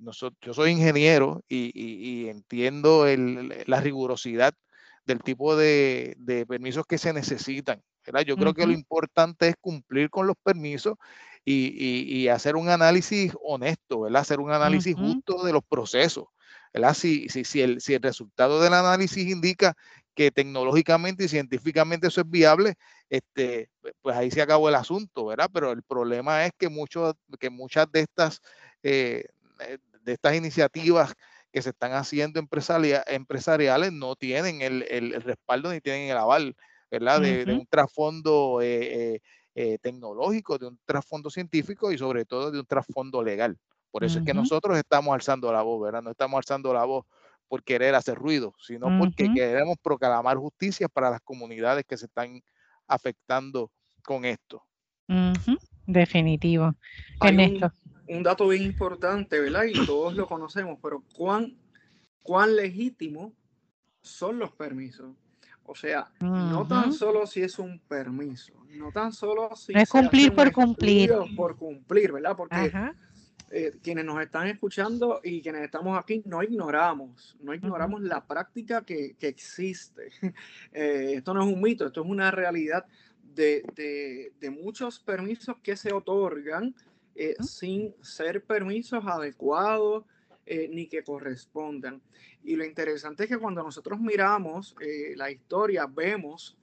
[0.00, 3.06] nosotros, yo soy ingeniero y, entiendo
[3.66, 4.54] la rigurosidad
[5.08, 7.82] del tipo de, permisos que se necesitan.
[8.04, 8.20] ¿verdad?
[8.22, 10.96] Yo creo que lo importante es cumplir con los permisos
[11.44, 14.20] y, hacer un análisis honesto, ¿verdad?
[14.20, 16.26] hacer un análisis justo de los procesos.
[16.74, 16.92] ¿verdad?
[16.92, 19.74] Si, si, si, el, si el resultado del análisis indica
[20.14, 22.74] que tecnológicamente y científicamente eso es viable,
[23.08, 23.70] este,
[24.02, 25.48] pues ahí se acabó el asunto, ¿verdad?
[25.50, 28.42] Pero el problema es que, mucho, que muchas de estas,
[28.82, 29.24] eh,
[29.60, 31.14] eh, de estas iniciativas
[31.52, 36.56] que se están haciendo empresariales no tienen el, respaldo ni tienen el aval,
[36.90, 37.20] ¿verdad?
[37.20, 39.20] De, un trasfondo eh, eh,
[39.54, 43.58] eh, tecnológico, de un trasfondo científico y sobre todo de un trasfondo legal.
[43.90, 46.02] Por eso es que nosotros estamos alzando la voz, ¿verdad?
[46.02, 47.06] No estamos alzando la voz
[47.48, 52.42] por querer hacer ruido, sino porque queremos proclamar justicia para las comunidades que se están
[52.86, 53.70] afectando
[54.02, 54.62] con esto.
[55.86, 56.74] Definitivo
[57.22, 57.40] un
[58.22, 59.64] dato bien importante, ¿verdad?
[59.64, 61.56] Y todos lo conocemos, pero ¿cuán,
[62.22, 63.32] cuán legítimo
[64.00, 65.14] son los permisos?
[65.64, 69.74] O sea, no tan solo si es un permiso, no tan solo si...
[69.76, 71.12] es cumplir por cumplir.
[71.36, 72.34] Por cumplir, ¿verdad?
[72.34, 72.72] Porque
[73.50, 78.82] eh, quienes nos están escuchando y quienes estamos aquí no ignoramos, no ignoramos la práctica
[78.82, 80.10] que, existe.
[80.72, 82.86] Eh, esto no es un mito, esto es una realidad
[83.34, 86.74] de, muchos permisos que se otorgan
[87.18, 90.04] eh, sin ser permisos adecuados
[90.70, 92.00] ni que correspondan.
[92.42, 94.74] Y lo interesante es que cuando nosotros miramos
[95.14, 96.56] la historia, vemos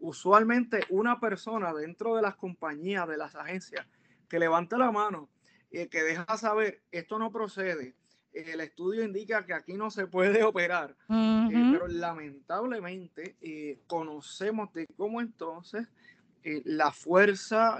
[0.00, 3.86] usualmente una persona dentro de las compañías, de las agencias,
[4.28, 5.28] que levanta la mano
[5.70, 7.94] y que deja saber, esto no procede,
[8.32, 14.86] el estudio indica que aquí no se puede operar, eh, pero lamentablemente eh, conocemos de
[14.96, 15.88] cómo entonces
[16.44, 17.78] eh, la fuerza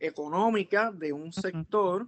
[0.00, 2.06] económica de un sector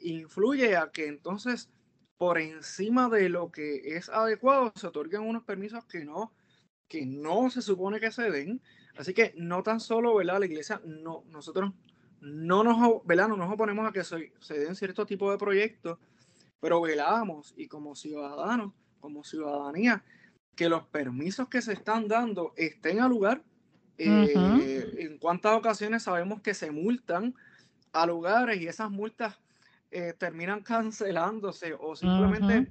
[0.00, 1.70] influye a que entonces
[2.18, 6.32] por encima de lo que es adecuado se otorguen unos permisos que no,
[6.88, 8.60] que no se supone que se den.
[8.96, 10.40] Así que no tan solo, ¿verdad?
[10.40, 11.72] La iglesia, no, nosotros
[12.20, 13.28] no nos, ¿verdad?
[13.28, 15.98] nos oponemos a que se, den cierto tipo de proyectos,
[16.60, 20.04] pero velamos y como ciudadanos, como ciudadanía,
[20.56, 23.44] que los permisos que se están dando estén al lugar.
[23.98, 27.34] Eh, en cuántas ocasiones sabemos que se multan
[27.92, 29.38] a lugares y esas multas
[29.90, 32.70] eh, terminan cancelándose o simplemente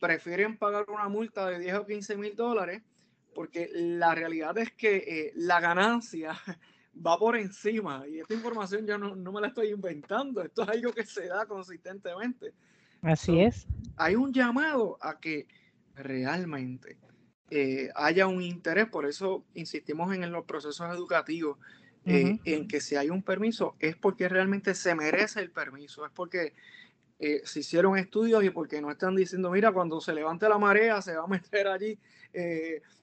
[0.00, 2.82] prefieren pagar una multa de 10 o 15 mil dólares
[3.34, 6.34] porque la realidad es que eh, la ganancia
[7.06, 8.06] va por encima.
[8.06, 11.46] Y esta información yo no, me la estoy inventando, esto es algo que se da
[11.46, 12.52] consistentemente.
[13.02, 13.66] Así es.
[13.96, 15.46] Hay un llamado a que
[15.94, 16.98] realmente
[17.54, 21.58] eh, haya un interés, por eso insistimos en, los procesos educativos,
[22.06, 26.10] eh, en que si hay un permiso es porque realmente se merece el permiso, es
[26.12, 26.54] porque
[27.18, 31.02] eh, se hicieron estudios y porque no están diciendo, mira, cuando se levante la marea
[31.02, 31.98] se va a meter allí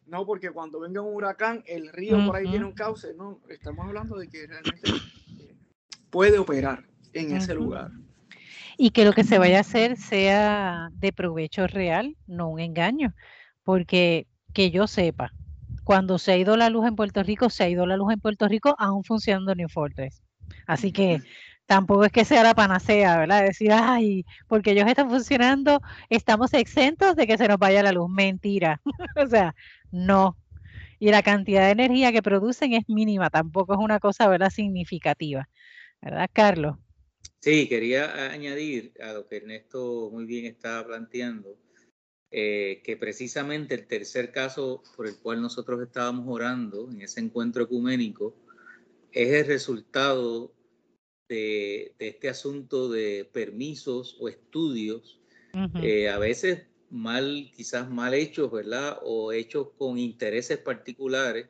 [0.08, 3.86] no porque cuando venga un huracán el río por ahí tiene un cauce, no, estamos
[3.86, 4.92] hablando de que realmente
[6.10, 7.92] puede operar en ese lugar.
[8.78, 13.14] Y que lo que se vaya a hacer sea de provecho real, no un engaño,
[13.64, 15.34] porque que yo sepa,
[15.84, 18.20] cuando se ha ido la luz en Puerto Rico, se ha ido la luz en
[18.20, 20.22] Puerto Rico aún funcionando New Fortress.
[20.68, 21.22] Así que
[21.66, 23.44] tampoco es que sea la panacea, ¿verdad?
[23.44, 28.10] Decir, ay, porque ellos están funcionando, estamos exentos de que se nos vaya la luz.
[28.10, 28.82] Mentira.
[29.16, 29.56] o sea,
[29.92, 30.38] no.
[31.00, 34.50] Y la cantidad de energía que producen es mínima, tampoco es una cosa, ¿verdad?
[34.50, 35.48] Significativa.
[36.02, 36.76] ¿Verdad, Carlos?
[37.40, 41.58] Sí, quería añadir a lo que Ernesto muy bien estaba planteando,
[42.32, 47.64] eh, que precisamente el tercer caso por el cual nosotros estábamos orando en ese encuentro
[47.64, 48.36] ecuménico
[49.12, 50.54] es el resultado
[51.28, 55.20] de, este asunto de permisos o estudios,
[55.82, 59.00] eh, a veces mal, quizás mal hechos, ¿verdad?
[59.04, 61.48] O hechos con intereses particulares,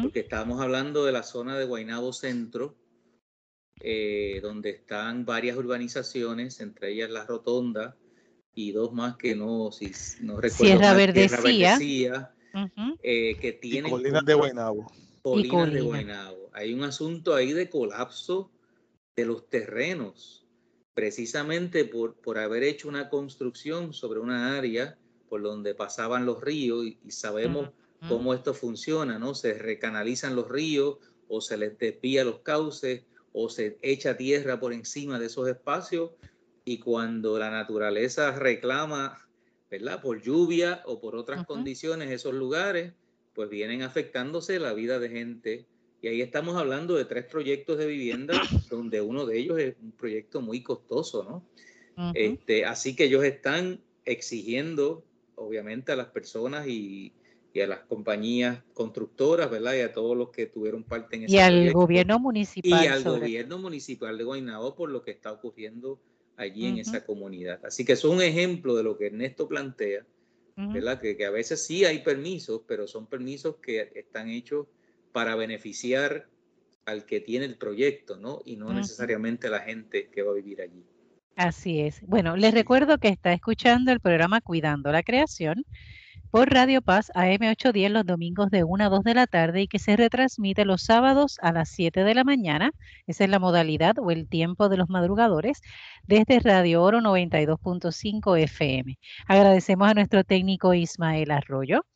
[0.00, 2.76] porque estábamos hablando de la zona de Guaynabo Centro,
[3.80, 7.98] eh, donde están varias urbanizaciones, entre ellas La Rotonda
[8.54, 10.64] y dos más que no, si no recuerdo.
[10.64, 12.30] Sierra Verdecía.
[13.02, 13.90] Eh, que tienen...
[13.90, 14.92] colinas de Guaynabo.
[15.22, 16.50] Colinas de Guaynabo.
[16.52, 18.50] Hay un asunto ahí de colapso
[19.16, 20.46] de los terrenos,
[20.94, 24.96] precisamente por, por haber hecho una construcción sobre una área
[25.28, 27.70] por donde pasaban los ríos y, sabemos
[28.08, 29.34] cómo esto funciona, ¿no?
[29.34, 34.72] Se recanalizan los ríos o se les desvía los cauces o se echa tierra por
[34.72, 36.10] encima de esos espacios
[36.64, 39.18] y cuando la naturaleza reclama,
[39.70, 40.00] ¿verdad?
[40.00, 42.92] Por lluvia o por otras condiciones esos lugares,
[43.34, 45.66] pues vienen afectándose la vida de gente
[46.04, 48.34] y ahí estamos hablando de tres proyectos de vivienda,
[48.70, 52.12] donde uno de ellos es un proyecto muy costoso, ¿no?
[52.12, 55.02] este, así que ellos están exigiendo,
[55.36, 57.14] obviamente, a las personas y,
[57.62, 59.76] a las compañías constructoras, ¿verdad?
[59.76, 62.84] Y a todos los que tuvieron parte en ese Y al gobierno municipal.
[62.84, 66.00] Y al gobierno municipal de Guaynabo por lo que está ocurriendo
[66.36, 67.64] allí en esa comunidad.
[67.64, 70.04] Así que es un ejemplo de lo que Ernesto plantea,
[70.56, 71.00] ¿verdad?
[71.00, 74.66] Que, que, a veces sí hay permisos, pero son permisos que están hechos
[75.12, 76.28] para beneficiar
[76.86, 78.42] al que tiene el proyecto, ¿no?
[78.44, 80.84] Y no necesariamente a la gente que va a vivir allí.
[81.36, 82.00] Así es.
[82.06, 85.64] Bueno, les recuerdo que está escuchando el programa Cuidando la Creación
[86.34, 89.78] por Radio Paz AM810 los domingos de 1 a 2 de la tarde y que
[89.78, 92.72] se retransmite los sábados a las 7 de la mañana.
[93.06, 95.62] Esa es la modalidad o el tiempo de los madrugadores
[96.02, 98.98] desde Radio Oro 92.5 FM.
[99.28, 101.86] Agradecemos a nuestro técnico Ismael Arroyo.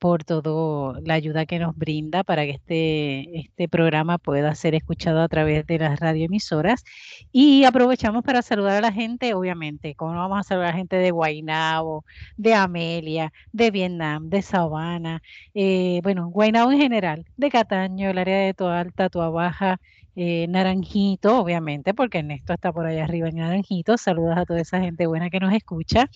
[0.00, 5.20] Por toda la ayuda que nos brinda para que este, este programa pueda ser escuchado
[5.20, 6.84] a través de las radioemisoras.
[7.32, 10.96] Y aprovechamos para saludar a la gente, obviamente, como vamos a saludar a la gente
[10.96, 12.04] de Guaynabo,
[12.36, 15.22] de Amelia, de Vietnam, de Sabana,
[15.54, 19.80] eh, bueno, Guaynabo en general, de Cataño, el área de Toa Alta, Toa Baja,
[20.22, 23.96] eh, Naranjito, obviamente, porque Ernesto está por allá arriba en Naranjito.
[23.96, 26.10] Saludos a toda esa gente buena que nos escucha,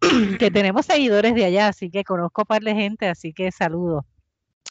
[0.38, 4.04] que tenemos seguidores de allá, así que conozco par de gente, así que saludos.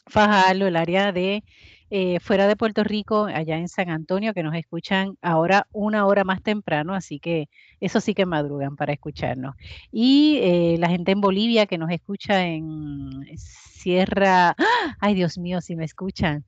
[0.06, 1.42] Fajardo, el área de
[1.90, 6.22] eh, fuera de Puerto Rico, allá en San Antonio, que nos escuchan ahora una hora
[6.22, 7.48] más temprano, así que
[7.80, 9.56] eso sí que madrugan para escucharnos.
[9.90, 14.96] Y eh, la gente en Bolivia que nos escucha en Sierra, ¡Ah!
[15.00, 16.44] ay Dios mío, si me escuchan,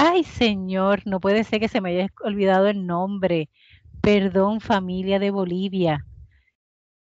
[0.00, 3.50] Ay, señor, no puede ser que se me haya olvidado el nombre.
[4.00, 6.06] Perdón, familia de Bolivia.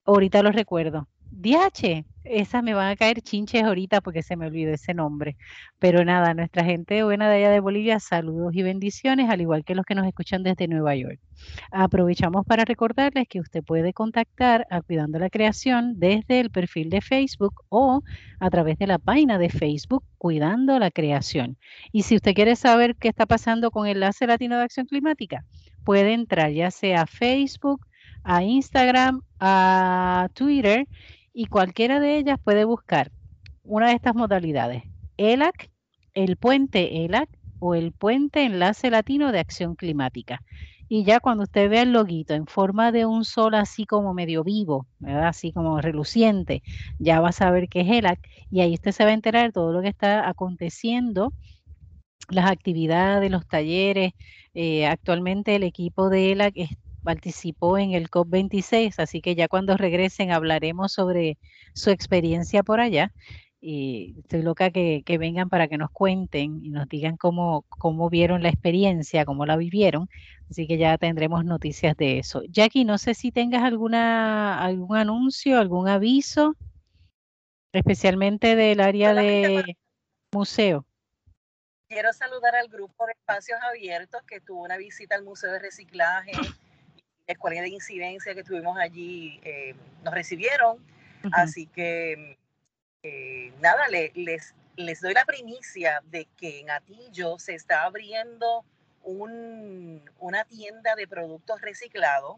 [0.04, 1.08] Ahorita lo recuerdo.
[1.32, 5.36] DH, esas me van a caer chinches ahorita porque se me olvidó ese nombre.
[5.80, 9.76] Pero nada, nuestra gente buena de allá de Bolivia, saludos y bendiciones, al igual que
[9.76, 11.20] los que nos escuchan desde Nueva York.
[11.72, 17.02] Aprovechamos para recordarles que usted puede contactar a Cuidando la Creación desde el perfil de
[17.02, 18.02] Facebook o
[18.40, 21.58] a través de la página de Facebook Cuidando la Creación.
[21.92, 25.44] Y si usted quiere saber qué está pasando con el Enlace Latino de Acción Climática,
[25.84, 27.86] puede entrar ya sea a Facebook,
[28.24, 30.88] a Instagram, a Twitter
[31.34, 33.12] y cualquiera de ellas puede buscar
[33.64, 34.84] una de estas modalidades,
[35.18, 35.72] ELAC,
[36.14, 40.42] el puente ELAC o el puente Enlace Latino de Acción Climática.
[40.90, 44.44] Y ya cuando usted vea el loguito en forma de un sol así como medio
[44.44, 45.30] vivo, ¿verdad?
[45.30, 46.62] así como reluciente,
[47.00, 48.20] ya va a saber que es ELAC
[48.52, 51.34] y ahí usted se va a enterar de todo lo que está aconteciendo,
[52.30, 54.12] las actividades, los talleres.
[54.54, 59.78] Eh, actualmente el equipo de ELAC está participó en el COP26, así que ya cuando
[59.78, 61.38] regresen hablaremos sobre
[61.74, 63.14] su experiencia por allá.
[63.66, 68.44] Y estoy loca que, vengan para que nos cuenten y nos digan cómo, cómo vieron
[68.44, 70.10] la experiencia, cómo la vivieron.
[70.50, 72.42] Así que ya tendremos noticias de eso.
[72.50, 76.58] Jackie, no sé si tengas alguna, algún anuncio, algún aviso,
[77.72, 79.78] especialmente del área de
[80.34, 80.86] museo.
[81.88, 86.32] Quiero saludar al grupo de espacios abiertos que tuvo una visita al Museo de Reciclaje
[87.28, 90.84] escuela de incidencia que tuvimos allí eh, nos recibieron.
[91.32, 92.38] Así que,
[93.04, 98.66] eh, nada, les, les doy la primicia de que en Atillo se está abriendo
[99.04, 102.38] un, una tienda de productos reciclados,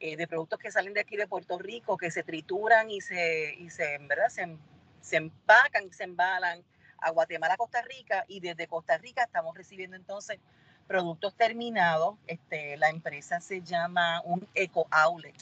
[0.00, 3.54] eh, de productos que salen de aquí de Puerto Rico, que se trituran y se,
[3.54, 4.28] y se, ¿verdad?
[4.28, 4.56] se,
[5.00, 6.64] se empacan, se embalan
[6.98, 10.38] a Guatemala, Costa Rica, y desde Costa Rica estamos recibiendo entonces
[10.86, 12.16] productos terminados.
[12.26, 15.34] Este, la empresa se llama un Eco Outlet.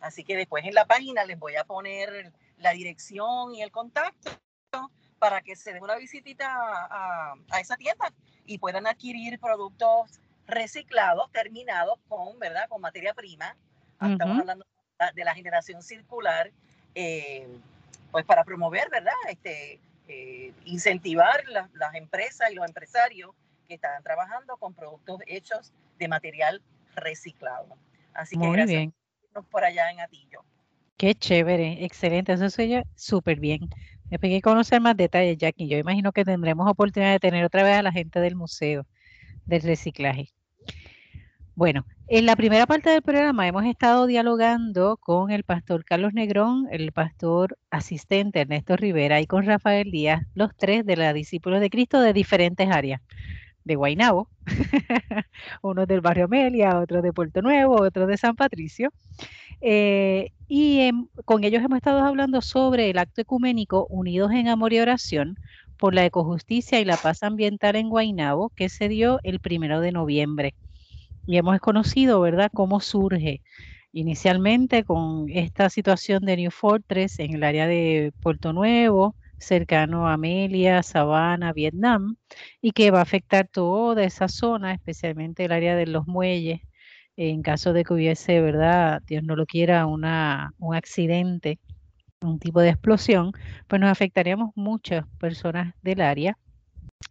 [0.00, 4.30] Así que después en la página les voy a poner la dirección y el contacto
[5.18, 8.12] para que se den una visitita a, esa tienda
[8.44, 12.68] y puedan adquirir productos reciclados, terminados con, ¿verdad?
[12.68, 13.56] Con materia prima.
[14.00, 14.66] Estamos hablando
[15.14, 16.50] de la generación circular,
[16.94, 17.48] eh,
[18.10, 19.14] pues para promover, ¿verdad?
[19.28, 23.34] Este, eh, incentivar las empresas y los empresarios
[23.66, 26.62] que están trabajando con productos hechos de material
[26.94, 27.76] reciclado.
[28.14, 28.94] Así que Muy bien.
[29.50, 30.44] por allá en Atillo.
[30.96, 33.68] Qué chévere, excelente, eso se súper bien.
[34.10, 35.68] Me que conocer más detalles, Jackie.
[35.68, 38.86] Yo imagino que tendremos oportunidad de tener otra vez a la gente del museo
[39.44, 40.30] del reciclaje.
[41.54, 46.68] Bueno, en la primera parte del programa hemos estado dialogando con el pastor Carlos Negrón,
[46.70, 51.70] el pastor asistente Ernesto Rivera y con Rafael Díaz, los tres de la discípulos de
[51.70, 53.00] Cristo de diferentes áreas
[53.66, 54.28] de Guainabo,
[55.62, 58.92] uno del barrio Amelia, otro de Puerto Nuevo, otro de San Patricio.
[59.60, 60.88] Eh, y
[61.24, 65.36] con ellos hemos estado hablando sobre el acto ecuménico Unidos en Amor y Oración
[65.76, 69.90] por la Ecojusticia y la Paz Ambiental en Guainabo, que se dio el primero de
[69.90, 70.54] noviembre.
[71.26, 73.42] Y hemos conocido, ¿verdad?, cómo surge
[73.92, 80.14] inicialmente con esta situación de New Fortress en el área de Puerto Nuevo, cercano a
[80.14, 82.16] Amelia, Sabana, Vietnam,
[82.60, 86.60] y que va a afectar toda esa zona, especialmente el área de los muelles,
[87.16, 89.02] en caso de que hubiese, ¿verdad?
[89.06, 91.58] Dios no lo quiera, una, un accidente,
[92.20, 93.32] un tipo de explosión,
[93.68, 96.36] pues nos afectaríamos muchas personas del área.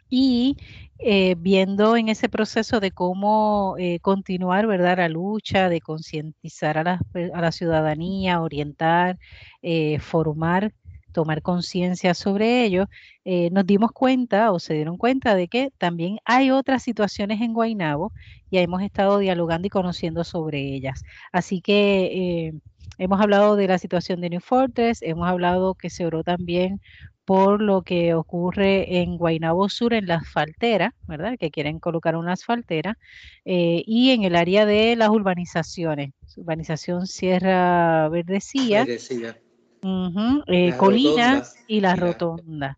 [0.09, 0.57] Y
[0.99, 4.97] eh, viendo en ese proceso de cómo eh, continuar, ¿verdad?
[4.97, 6.99] La lucha, de concientizar a la,
[7.33, 9.17] a la ciudadanía, orientar,
[9.61, 10.73] eh, formar
[11.15, 12.87] tomar conciencia sobre ello,
[13.23, 17.53] eh, nos dimos cuenta o se dieron cuenta de que también hay otras situaciones en
[17.53, 18.11] Guaynabo
[18.51, 21.03] y hemos estado dialogando y conociendo sobre ellas.
[21.31, 22.53] Así que
[22.97, 26.81] hemos hablado de la situación de New Fortress, hemos hablado que se oró también
[27.25, 31.37] por lo que ocurre en Guaynabo Sur, en la asfaltera, ¿verdad?
[31.39, 32.97] Que quieren colocar una asfaltera,
[33.43, 38.85] eh, y en el área de las urbanizaciones, urbanización Sierra Verdecilla,
[40.47, 42.77] eh, Colinas y la Rotonda.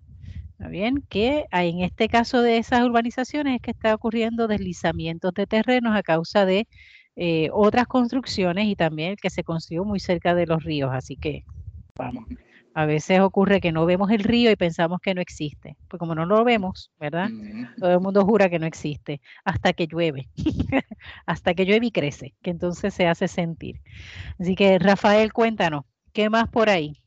[0.51, 1.03] ¿Está bien?
[1.07, 6.01] Que en este caso de esas urbanizaciones es que está ocurriendo deslizamientos de terrenos a
[6.01, 6.67] causa de
[7.15, 10.89] eh, otras construcciones y también que se construyó muy cerca de los ríos.
[10.91, 11.45] Así que
[11.95, 12.25] vamos.
[12.73, 15.77] A veces ocurre que no vemos el río y pensamos que no existe.
[15.87, 17.29] Pues como no lo vemos, ¿verdad?
[17.79, 20.29] Todo el mundo jura que no existe hasta que llueve.
[21.25, 23.81] hasta que llueve y crece, que entonces se hace sentir.
[24.39, 25.85] Así que Rafael, cuéntanos,
[26.18, 26.99] ¿qué más por ahí?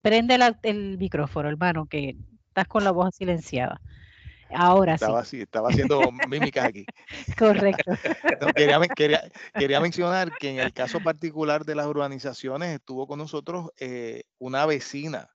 [0.00, 2.16] Prende el micrófono, hermano, que
[2.46, 3.80] estás con la voz silenciada.
[4.54, 5.40] Ahora estaba, sí.
[5.40, 6.86] Estaba haciendo mímicas aquí.
[7.36, 7.94] Correcto.
[9.56, 14.64] quería, mencionar que en el caso particular de las urbanizaciones estuvo con nosotros eh, una
[14.64, 15.28] vecina.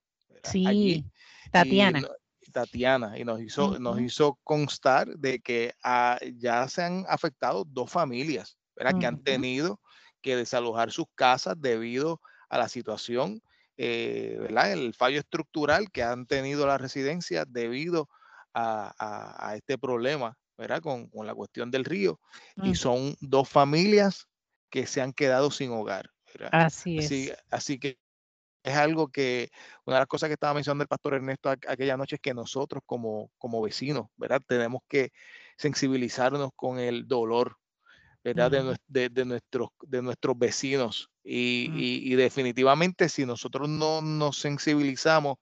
[0.43, 1.03] Sí,
[1.51, 1.99] Tatiana.
[2.39, 7.65] Y, Tatiana, y nos hizo, nos hizo constar de que ah, ya se han afectado
[7.65, 8.97] dos familias, ¿verdad?
[8.97, 9.81] que han tenido
[10.21, 13.41] que desalojar sus casas debido a la situación,
[13.77, 14.71] eh, ¿verdad?
[14.71, 18.09] el fallo estructural que han tenido las residencias debido
[18.53, 20.81] a, este problema, ¿verdad?
[20.81, 22.19] Con, la cuestión del río.
[22.63, 24.27] Y son dos familias
[24.69, 26.09] que se han quedado sin hogar.
[26.51, 27.37] Así es.
[27.51, 27.99] Así, que
[28.63, 29.49] es algo que,
[29.85, 32.83] una de las cosas que estaba mencionando el pastor Ernesto aquella noche es que nosotros
[32.85, 34.41] como, como vecinos, ¿verdad?
[34.45, 35.11] Tenemos que
[35.57, 37.57] sensibilizarnos con el dolor,
[38.23, 38.51] ¿verdad?
[38.87, 41.09] de, nuestros, de nuestros vecinos.
[41.23, 45.37] Y, y, definitivamente si nosotros no nos sensibilizamos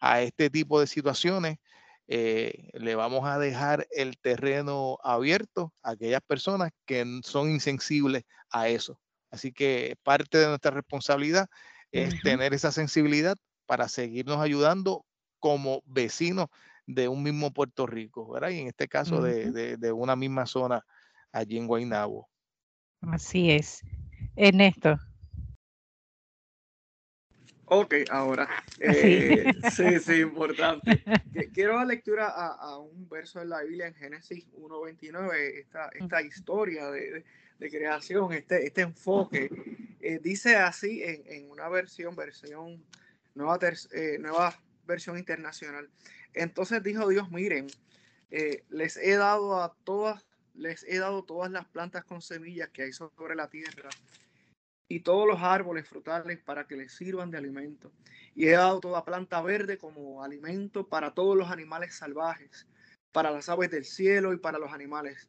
[0.00, 1.58] a este tipo de situaciones,
[2.06, 8.68] eh, le vamos a dejar el terreno abierto a aquellas personas que son insensibles a
[8.68, 9.00] eso.
[9.30, 11.48] Así que parte de nuestra responsabilidad
[11.90, 15.04] es tener esa sensibilidad para seguirnos ayudando
[15.38, 16.48] como vecinos
[16.86, 18.50] de un mismo Puerto Rico, ¿verdad?
[18.50, 20.84] Y en este caso de, de, una misma zona
[21.34, 22.28] allí en Guaynabo.
[23.02, 23.82] Así es.
[24.36, 24.98] Ernesto.
[27.66, 28.48] Ok, ahora.
[28.80, 31.02] Eh, sí, sí, importante.
[31.54, 36.90] Quiero dar lectura a, un verso de la Biblia en Génesis 1.29, esta, esta historia
[36.90, 37.24] de,
[37.70, 39.48] creación, este, este enfoque.
[40.00, 42.84] Eh, dice así en, una versión, versión
[43.34, 43.58] nueva,
[43.92, 45.88] eh, nueva versión internacional.
[46.34, 47.68] Entonces dijo Dios, miren,
[48.68, 52.92] les he dado a todas, les he dado todas las plantas con semillas que hay
[52.92, 53.90] sobre la tierra
[54.88, 57.92] y todos los árboles frutales para que les sirvan de alimento.
[58.34, 62.66] Y he dado toda planta verde como alimento para todos los animales salvajes,
[63.12, 65.28] para las aves del cielo y para los animales,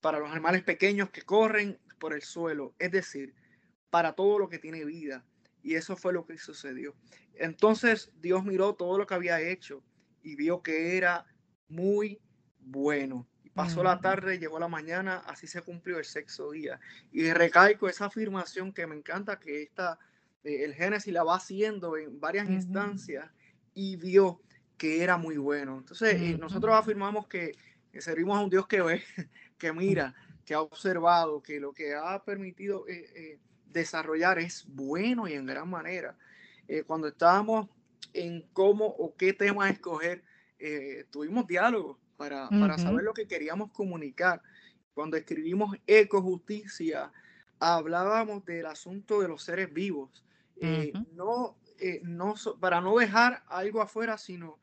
[0.00, 3.34] para los animales pequeños que corren por el suelo, es decir,
[3.90, 5.24] para todo lo que tiene vida.
[5.62, 6.94] Y eso fue lo que sucedió.
[7.34, 9.82] Entonces Dios miró todo lo que había hecho
[10.22, 11.26] y vio que era
[11.68, 12.20] muy
[12.58, 13.26] bueno.
[13.58, 16.78] Pasó la tarde, llegó la mañana, así se cumplió el sexto día.
[17.10, 19.98] Y recaigo esa afirmación que me encanta, que esta,
[20.44, 23.28] eh, el Génesis la va haciendo en varias instancias
[23.74, 24.40] y vio
[24.76, 25.78] que era muy bueno.
[25.78, 27.50] Entonces, eh, nosotros afirmamos que,
[27.98, 29.02] servimos a un Dios que ve,
[29.58, 35.32] que mira, que ha observado, que lo que ha permitido eh, desarrollar es bueno y
[35.32, 36.16] en gran manera.
[36.86, 37.68] cuando estábamos
[38.12, 40.22] en cómo o qué tema escoger,
[41.10, 44.42] tuvimos diálogo para, saber lo que queríamos comunicar.
[44.92, 47.12] Cuando escribimos Ecojusticia,
[47.60, 50.24] hablábamos del asunto de los seres vivos.
[50.60, 54.58] Eh, no, eh, no para no dejar algo afuera, sino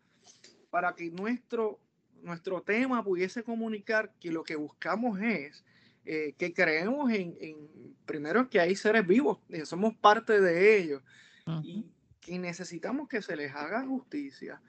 [0.70, 1.80] para que nuestro,
[2.22, 5.64] nuestro tema pudiese comunicar que lo que buscamos es
[6.04, 11.02] eh, que creemos en, en, primero, que hay seres vivos, somos parte de ellos,
[11.64, 11.86] y
[12.20, 14.62] que necesitamos que se les haga justicia.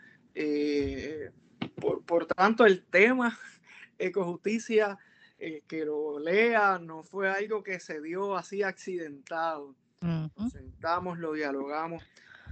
[1.81, 3.39] Por, tanto, el tema
[3.99, 4.99] ecojusticia,
[5.39, 9.74] eh, que lo lea, no fue algo que se dio así accidentado.
[10.01, 12.03] Nos sentamos, lo dialogamos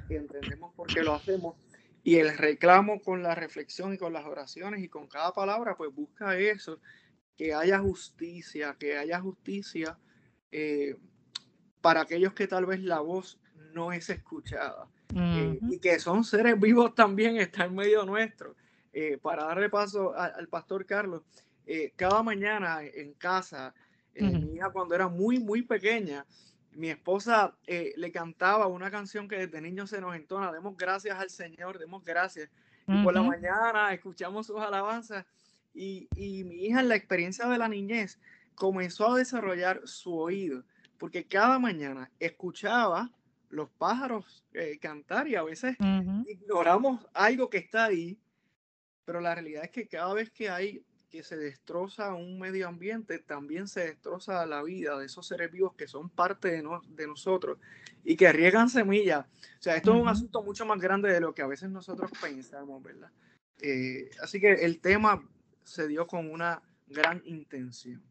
[0.08, 1.56] y entendemos por qué lo hacemos.
[2.02, 5.94] Y el reclamo con la reflexión y con las oraciones y con cada palabra, pues
[5.94, 6.80] busca eso,
[7.36, 9.98] que haya justicia, que haya justicia
[10.50, 10.96] eh,
[11.80, 13.40] para aquellos que tal vez la voz
[13.72, 14.88] no es escuchada.
[15.14, 18.54] Eh, y que son seres vivos también, está en medio nuestro.
[18.96, 21.22] Eh, para darle paso al pastor Carlos,
[21.66, 23.74] eh, cada mañana en casa,
[24.14, 26.24] eh, mi hija cuando era muy, muy pequeña,
[26.72, 31.18] mi esposa eh, le cantaba una canción que desde niño se nos entona, demos gracias
[31.18, 32.50] al Señor, demos gracias.
[32.86, 35.24] Y por la mañana escuchamos sus alabanzas
[35.72, 38.20] y, y, mi hija en la experiencia de la niñez
[38.54, 40.62] comenzó a desarrollar su oído,
[40.98, 43.10] porque cada mañana escuchaba
[43.48, 45.76] los pájaros eh, cantar y a veces
[46.26, 48.18] ignoramos algo que está ahí,
[49.04, 50.84] pero la realidad es que cada vez que hay
[51.14, 55.72] que se destroza un medio ambiente, también se destroza la vida de esos seres vivos
[55.76, 57.56] que son parte de, de nosotros
[58.02, 59.24] y que riegan semillas.
[59.24, 62.10] O sea, esto es un asunto mucho más grande de lo que a veces nosotros
[62.20, 63.12] pensamos, ¿verdad?
[63.62, 65.24] Eh, así que el tema
[65.62, 68.02] se dio con una gran intención.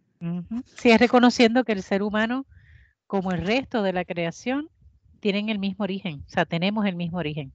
[0.77, 2.45] Sí, es reconociendo que el ser humano,
[3.05, 4.69] como el resto de la creación,
[5.19, 7.51] tienen el mismo origen, o sea, tenemos el mismo origen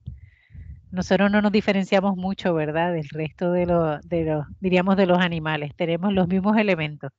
[0.91, 5.19] nosotros no nos diferenciamos mucho, ¿verdad?, del resto de los, de los, diríamos, de los
[5.19, 5.75] animales.
[5.75, 7.11] Tenemos los mismos elementos.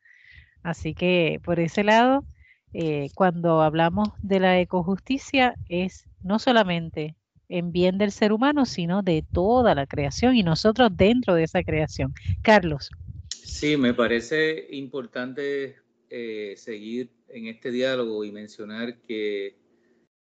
[0.63, 2.25] Así que por ese lado,
[2.73, 7.17] eh, cuando hablamos de la ecojusticia, es no solamente
[7.49, 11.63] en bien del ser humano, sino de toda la creación y nosotros dentro de esa
[11.63, 12.15] creación.
[12.43, 12.91] Carlos.
[13.29, 15.77] Sí, me parece importante
[16.09, 19.57] eh, seguir en este diálogo y mencionar que,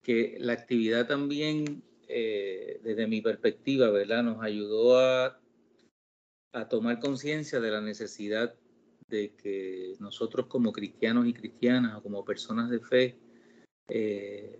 [0.03, 1.83] que la actividad también
[2.13, 4.25] eh, desde mi perspectiva, ¿verdad?
[4.25, 5.39] Nos ayudó a,
[6.69, 8.57] tomar conciencia de la necesidad
[9.07, 13.19] de que nosotros como cristianos y cristianas o como personas de fe
[13.89, 14.59] eh,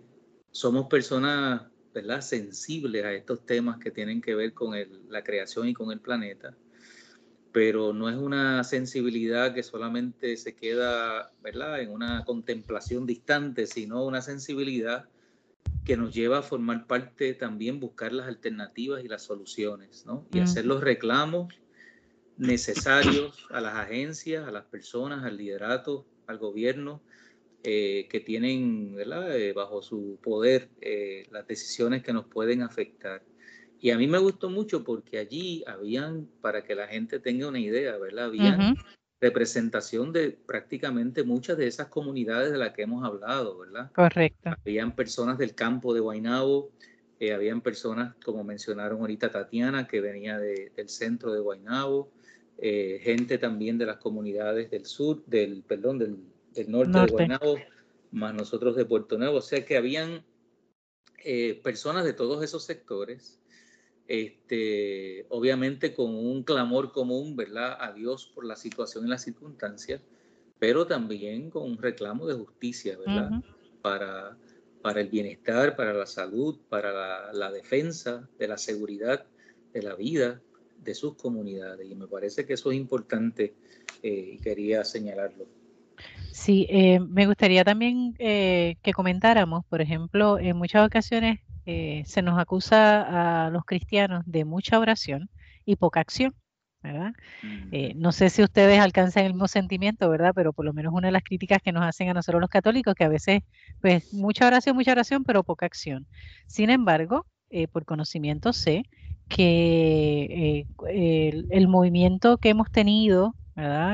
[0.51, 2.21] somos personas ¿verdad?
[2.21, 4.73] sensibles a estos temas que tienen que ver con
[5.09, 6.55] la creación y con el planeta,
[7.51, 11.81] pero no es una sensibilidad que solamente se queda ¿verdad?
[11.81, 15.09] en una contemplación distante, sino una sensibilidad
[15.85, 20.27] que nos lleva a formar parte también, buscar las alternativas y las soluciones, ¿no?
[20.31, 21.53] Y hacer los reclamos
[22.37, 27.01] necesarios a las agencias, a las personas, al liderato, al gobierno,
[27.63, 29.37] eh, que tienen ¿verdad?
[29.37, 33.23] Eh, bajo su poder eh, las decisiones que nos pueden afectar.
[33.79, 37.59] Y a mí me gustó mucho porque allí habían, para que la gente tenga una
[37.59, 38.25] idea, ¿verdad?
[38.25, 38.75] Habían
[39.21, 43.91] representación de prácticamente muchas de esas comunidades de las que hemos hablado, ¿verdad?
[43.93, 44.49] Correcto.
[44.65, 46.71] Habían personas del campo de Guaynabo,
[47.19, 52.09] eh, habían personas, como mencionaron ahorita Tatiana, que venía del centro de Guaynabo,
[52.57, 56.17] eh, gente también de las comunidades del sur, del, perdón, del,
[56.67, 57.57] norte, de Guaynabo,
[58.11, 59.37] más nosotros de Puerto Nuevo.
[59.37, 60.25] O sea que habían
[61.23, 63.40] eh, personas de todos esos sectores
[64.11, 67.77] este, obviamente con un clamor común, ¿verdad?
[67.79, 70.01] A Dios por la situación y las circunstancias,
[70.59, 73.31] pero también con un reclamo de justicia, ¿verdad?
[73.81, 74.35] para,
[74.81, 79.25] para el bienestar, para la salud, para la, defensa de la seguridad
[79.71, 80.41] de la vida
[80.83, 81.89] de sus comunidades.
[81.89, 83.53] Y me parece que eso es importante
[84.03, 85.45] eh, y quería señalarlo.
[86.33, 92.21] Sí, eh, me gustaría también eh, que comentáramos, por ejemplo, en muchas ocasiones eh, se
[92.21, 95.29] nos acusa a los cristianos de mucha oración
[95.65, 96.33] y poca acción,
[96.81, 97.13] ¿verdad?
[97.71, 100.31] Eh, no sé si ustedes alcanzan el mismo sentimiento, ¿verdad?
[100.35, 102.95] Pero por lo menos una de las críticas que nos hacen a nosotros los católicos,
[102.95, 103.41] que a veces,
[103.81, 106.07] pues, mucha oración, mucha oración, pero poca acción.
[106.47, 108.85] Sin embargo, eh, por conocimiento sé
[109.29, 113.35] que el, movimiento que hemos tenido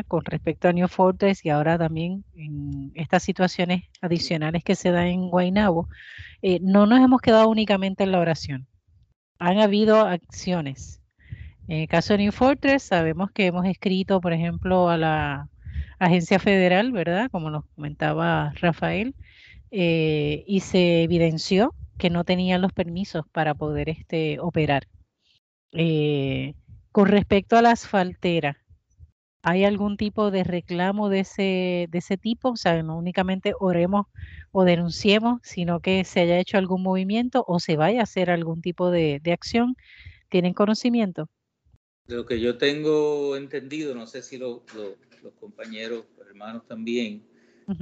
[0.08, 5.08] con respecto a New Fortress y ahora también en estas situaciones adicionales que se dan
[5.08, 5.88] en Guaynabo,
[6.41, 8.68] eh, no nos hemos quedado únicamente en la oración.
[9.39, 11.01] Han habido acciones.
[11.68, 15.49] En el caso de New Fortress, sabemos que hemos escrito, por ejemplo, a la
[15.99, 17.30] agencia federal, ¿verdad?
[17.32, 19.16] Como nos comentaba Rafael,
[19.72, 24.88] eh, y se evidenció que no tenían los permisos para poder este, operar.
[25.74, 26.53] Eh,
[26.91, 28.58] con respecto a la asfaltera,
[29.50, 32.50] ¿Hay algún tipo de reclamo de ese, de ese tipo?
[32.50, 34.08] O sea, no únicamente oremos
[34.52, 38.62] o denunciemos, sino que se haya hecho algún movimiento o se vaya a hacer algún
[38.62, 39.78] tipo de, acción.
[40.28, 41.30] ¿Tienen conocimiento?
[42.08, 44.64] De lo que yo tengo entendido, no sé si los
[45.39, 47.24] compañeros, hermanos también,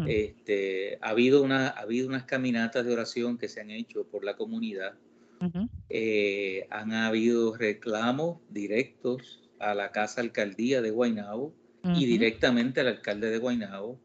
[0.05, 4.23] este, ha, habido una, ha habido unas caminatas de oración que se han hecho por
[4.23, 4.93] la comunidad.
[5.89, 11.53] Eh, han habido reclamos directos a la Casa Alcaldía de Guaynabo
[11.93, 13.99] y directamente al alcalde de Guaynabo.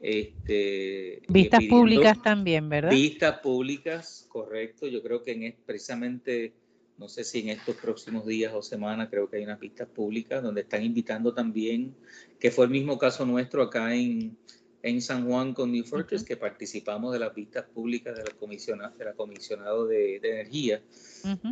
[0.00, 2.90] Este, eh, vistas públicas también, ¿verdad?
[2.90, 4.86] Vistas públicas, correcto.
[4.86, 6.52] Yo creo que en precisamente,
[6.98, 10.42] no sé si en estos próximos días o semanas, creo que hay unas vistas públicas
[10.42, 11.94] donde están invitando también,
[12.38, 14.36] que fue el mismo caso nuestro acá en,
[14.82, 18.90] en San Juan con New Fortress, que participamos de las vistas públicas de la, comisiona,
[18.90, 20.82] de la comisionado de, energía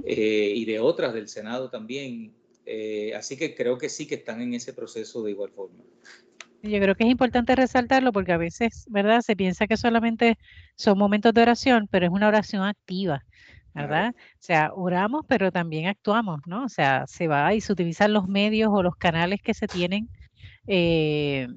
[0.04, 2.34] eh, y de otras del Senado también.
[2.64, 5.82] Eh, así que creo que sí que están en ese proceso de igual forma.
[6.62, 9.20] Yo creo que es importante resaltarlo porque a veces, ¿verdad?
[9.20, 10.38] Se piensa que solamente
[10.76, 13.24] son momentos de oración, pero es una oración activa,
[13.74, 14.14] ¿verdad?
[14.14, 16.64] O sea, oramos, pero también actuamos, ¿no?
[16.64, 20.08] O sea, se va y se utilizan los medios o los canales que se tienen
[20.68, 21.48] eh,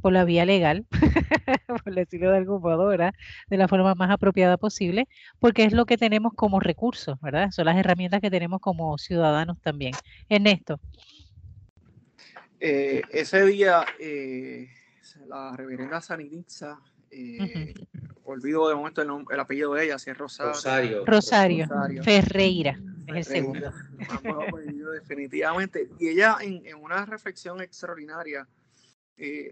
[0.00, 0.86] por la vía legal,
[1.68, 3.12] por decirlo de algún modo, ¿verdad?
[3.48, 7.50] De la forma más apropiada posible, porque es lo que tenemos como recursos, ¿verdad?
[7.50, 9.92] Son las herramientas que tenemos como ciudadanos también.
[10.28, 10.80] Ernesto.
[12.60, 14.68] Eh, ese día, eh,
[15.26, 16.78] la reverenda Sanitza,
[17.10, 17.74] eh,
[18.24, 21.04] olvido de momento el, apellido de ella, si es Rosario.
[21.06, 21.68] Rosario.
[22.02, 23.72] Ferreira, es el segundo.
[24.92, 25.88] definitivamente.
[25.98, 28.46] Y ella en, una reflexión extraordinaria,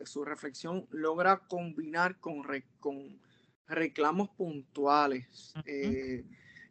[0.04, 2.42] su reflexión logra combinar con,
[2.80, 3.20] con
[3.66, 5.54] reclamos puntuales,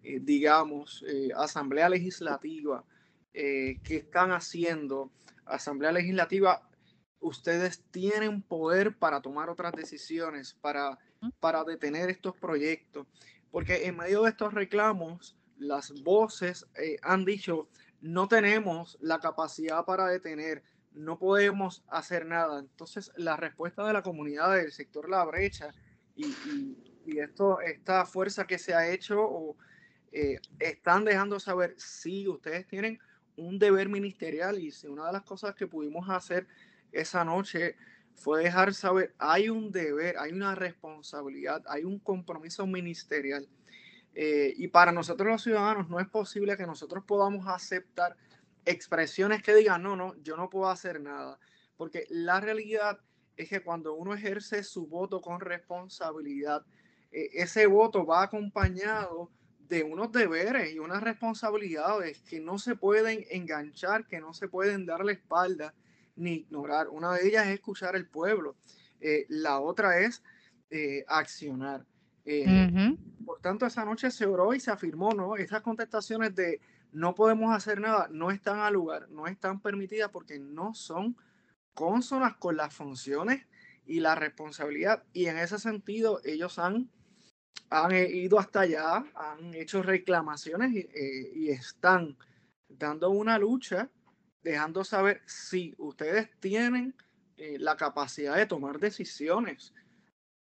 [0.02, 2.84] digamos, asamblea legislativa,
[3.34, 5.12] que están haciendo
[5.50, 6.62] Asamblea Legislativa,
[7.20, 11.00] ustedes tienen poder para tomar otras decisiones, para,
[11.40, 13.08] para detener estos proyectos,
[13.52, 17.68] porque en medio de estos reclamos, las voces eh, han dicho,
[18.00, 20.64] no tenemos la capacidad para detener,
[20.98, 22.60] no podemos hacer nada.
[22.60, 25.74] Entonces, la respuesta de la comunidad del sector La Brecha
[26.16, 26.34] y,
[27.20, 29.56] esto, esta fuerza que se ha hecho,
[30.12, 33.00] eh, están dejando saber, si ustedes tienen
[33.38, 36.48] un deber ministerial y una de las cosas que pudimos hacer
[36.92, 37.76] esa noche
[38.16, 43.48] fue dejar saber, hay un deber, hay una responsabilidad, hay un compromiso ministerial.
[44.16, 48.18] Eh, y para nosotros los ciudadanos no es posible que nosotros podamos aceptar
[48.68, 51.40] expresiones que digan, no, no, yo no puedo hacer nada.
[51.76, 53.00] Porque la realidad
[53.36, 56.66] es que cuando uno ejerce su voto con responsabilidad,
[57.12, 63.26] eh, ese voto va acompañado de unos deberes y unas responsabilidades que no se pueden
[63.30, 65.74] enganchar, que no se pueden dar la espalda
[66.16, 66.90] ni ignorar.
[66.90, 68.56] Una de ellas es escuchar al pueblo,
[69.00, 70.24] eh, la otra es
[70.70, 71.86] eh, accionar.
[73.26, 75.36] Por tanto, esa noche se oró y se afirmó, ¿no?
[75.36, 76.60] Estas contestaciones de
[76.92, 81.18] no podemos hacer nada no están al lugar, no están permitidas porque no son
[81.74, 83.46] consonas con las funciones
[83.86, 85.04] y la responsabilidad.
[85.14, 86.90] Y en ese sentido, ellos han
[87.70, 92.18] han ido hasta allá, han hecho reclamaciones eh, y, están
[92.70, 93.90] dando una lucha,
[94.42, 96.96] dejando saber si ustedes tienen
[97.38, 99.74] eh, la capacidad de tomar decisiones,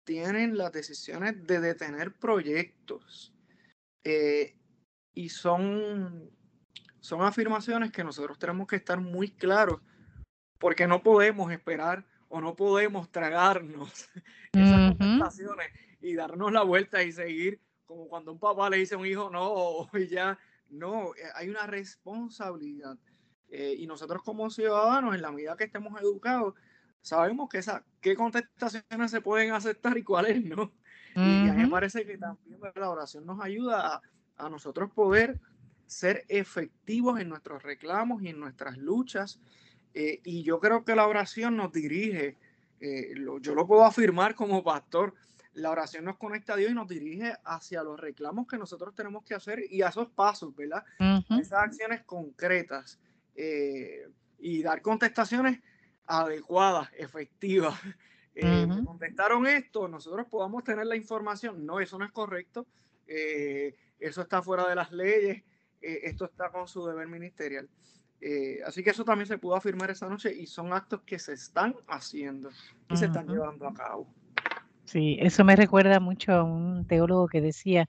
[0.04, 3.34] tienen las decisiones de detener proyectos.
[4.04, 4.56] Eh,
[5.14, 6.30] y son,
[7.00, 9.82] son afirmaciones que nosotros tenemos que estar muy claros,
[10.58, 14.10] porque no podemos esperar o no podemos tragarnos
[14.54, 15.68] esas contestaciones
[16.02, 19.30] y darnos la vuelta y seguir como cuando un papá le dice a un hijo
[19.30, 20.40] no y ya
[20.70, 22.98] no eh, hay una responsabilidad
[23.50, 26.56] eh, y nosotros como ciudadanos en la medida que estemos educados
[27.02, 30.72] sabemos que esa qué contestaciones se pueden aceptar y cuáles no.
[31.14, 34.02] Y a mí me parece que también la oración nos ayuda a,
[34.50, 35.40] nosotros poder
[35.86, 39.40] ser efectivos en nuestros reclamos y en nuestras luchas
[39.94, 42.38] eh, y yo creo que la oración nos dirige
[43.42, 45.14] yo lo puedo afirmar como pastor
[45.54, 49.24] la oración nos conecta a Dios y nos dirige hacia los reclamos que nosotros tenemos
[49.24, 50.84] que hacer y a esos pasos, ¿verdad?
[51.30, 53.00] Esas acciones concretas
[53.36, 54.08] eh,
[54.40, 55.60] y dar contestaciones
[56.06, 57.76] adecuadas, efectivas.
[58.34, 61.66] Eh, contestaron esto, nosotros podamos tener la información.
[61.66, 62.66] No, eso no es correcto.
[63.14, 65.44] Eh, eso está fuera de las leyes.
[65.82, 67.68] esto está con su deber ministerial.
[68.66, 71.76] así que eso también se pudo afirmar esa noche y son actos que se están
[71.88, 72.50] haciendo
[72.90, 74.08] y se están llevando a cabo.
[74.86, 77.88] Sí, eso me recuerda mucho a un teólogo que decía,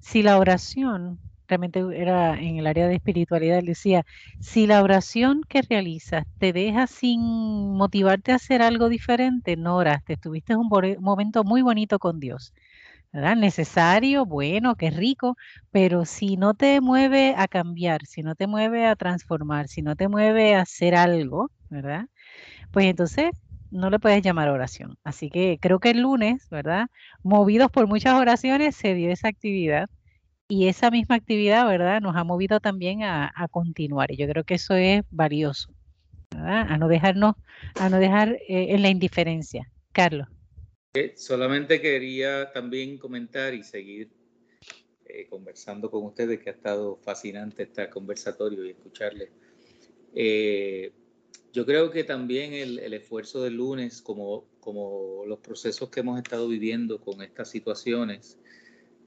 [0.00, 4.04] si la oración, realmente era en el área de espiritualidad, decía,
[4.38, 7.20] si la oración que realizas te deja sin
[7.72, 10.68] motivarte a hacer algo diferente, no oraste, tuviste un
[11.00, 12.52] momento muy bonito con Dios.
[13.12, 13.36] ¿Verdad?
[13.36, 15.36] Necesario, bueno, qué rico,
[15.70, 19.96] pero si no te mueve a cambiar, si no te mueve a transformar, si no
[19.96, 22.06] te mueve a hacer algo, ¿verdad?
[22.70, 23.30] Pues entonces
[23.70, 24.96] no le puedes llamar oración.
[25.04, 26.88] Así que creo que el lunes, ¿verdad?
[27.22, 29.88] Movidos por muchas oraciones, se dio esa actividad
[30.48, 32.00] y esa misma actividad, ¿verdad?
[32.00, 34.10] Nos ha movido también a, continuar.
[34.12, 35.72] Y yo creo que eso es valioso,
[36.30, 36.66] ¿verdad?
[36.70, 37.34] A no dejarnos,
[37.80, 39.70] a no dejar eh, en la indiferencia.
[39.92, 40.28] Carlos.
[40.98, 44.08] Eh, solamente quería también comentar y seguir
[45.06, 49.30] eh, conversando con ustedes, que ha estado fascinante este conversatorio y escucharle.
[51.52, 56.46] Yo creo que también el, esfuerzo del lunes, como, como los procesos que hemos estado
[56.46, 58.38] viviendo con estas situaciones,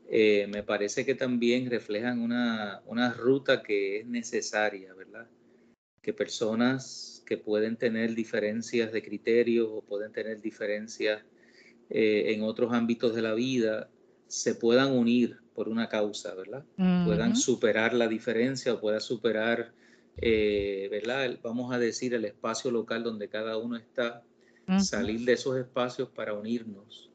[0.10, 5.28] eh, me parece que también reflejan una, ruta que es necesaria, ¿verdad?
[6.02, 11.24] que personas que pueden tener diferencias de criterios o pueden tener diferencias
[11.94, 13.89] eh, en otros ámbitos de la vida
[14.28, 16.64] se puedan unir por una causa, ¿verdad?
[17.06, 19.74] Puedan superar la diferencia o puedan superar,
[20.16, 21.38] eh, ¿verdad?
[21.44, 24.24] Vamos a decir, el espacio local donde cada uno está,
[24.78, 27.10] salir de esos espacios para unirnos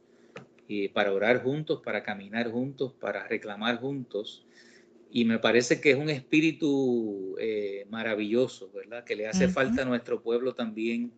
[0.68, 4.45] y para orar juntos, para caminar juntos, para reclamar juntos.
[5.11, 9.05] Y me parece que es un espíritu eh, maravilloso, ¿verdad?
[9.05, 11.12] Que le hace falta a nuestro pueblo también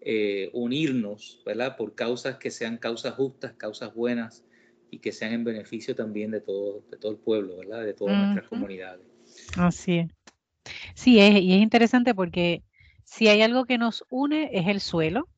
[0.00, 1.76] eh, unirnos, ¿verdad?
[1.76, 4.44] Por causas que sean causas justas, causas buenas,
[4.90, 7.84] y que sean en beneficio también de todo, de todo el pueblo, ¿verdad?
[7.84, 9.06] De todas nuestras comunidades.
[9.56, 10.08] Así es.
[10.94, 12.62] Sí, es, y es interesante porque
[13.04, 15.28] si hay algo que nos une es el suelo,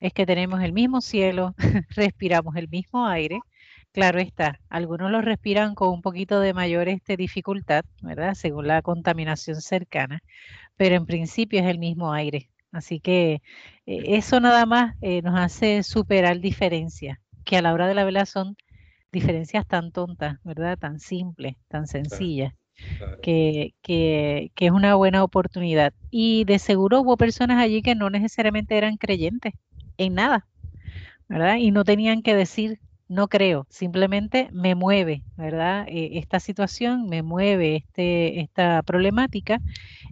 [0.00, 1.54] es que tenemos el mismo cielo,
[1.90, 3.40] respiramos el mismo aire.
[3.92, 8.34] Claro está, algunos lo respiran con un poquito de mayor este, dificultad, ¿verdad?
[8.34, 10.20] Según la contaminación cercana,
[10.76, 12.50] pero en principio es el mismo aire.
[12.74, 13.42] Así que
[13.86, 18.04] eh, eso nada más eh, nos hace superar diferencias, que a la hora de la
[18.04, 18.56] vela son
[19.12, 20.78] diferencias tan tontas, ¿verdad?
[20.78, 22.52] Tan simples, tan sencillas,
[23.22, 25.94] Que, que, que, es una buena oportunidad.
[26.10, 29.54] Y de seguro hubo personas allí que no necesariamente eran creyentes
[29.98, 30.46] en nada,
[31.28, 31.56] ¿verdad?
[31.56, 35.86] Y no tenían que decir, no creo, simplemente me mueve, ¿verdad?
[35.88, 39.60] E, esta situación me mueve este, esta problemática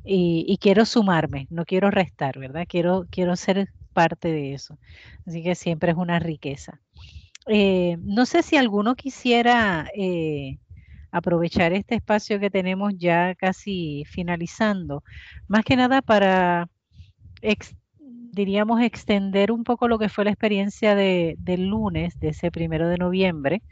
[0.04, 2.66] y, quiero sumarme, no quiero restar, ¿verdad?
[2.68, 4.78] Quiero, quiero ser parte de eso.
[5.26, 6.80] Así que siempre es una riqueza.
[7.46, 10.58] Eh, no sé si alguno quisiera eh,
[11.10, 15.02] aprovechar este espacio que tenemos ya casi finalizando,
[15.48, 16.68] más que nada para,
[18.32, 22.88] diríamos, extender un poco lo que fue la experiencia de, del lunes, de ese primero
[22.88, 23.62] de noviembre,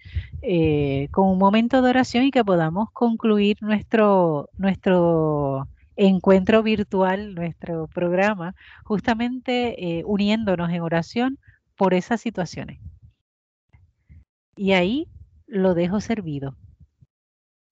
[0.43, 7.89] eh, con un momento de oración y que podamos concluir nuestro, nuestro encuentro virtual, nuestro
[7.89, 8.55] programa,
[8.85, 11.39] justamente uniéndonos en oración
[11.77, 12.79] por esas situaciones
[14.61, 15.09] y ahí
[15.47, 16.55] lo dejo servido.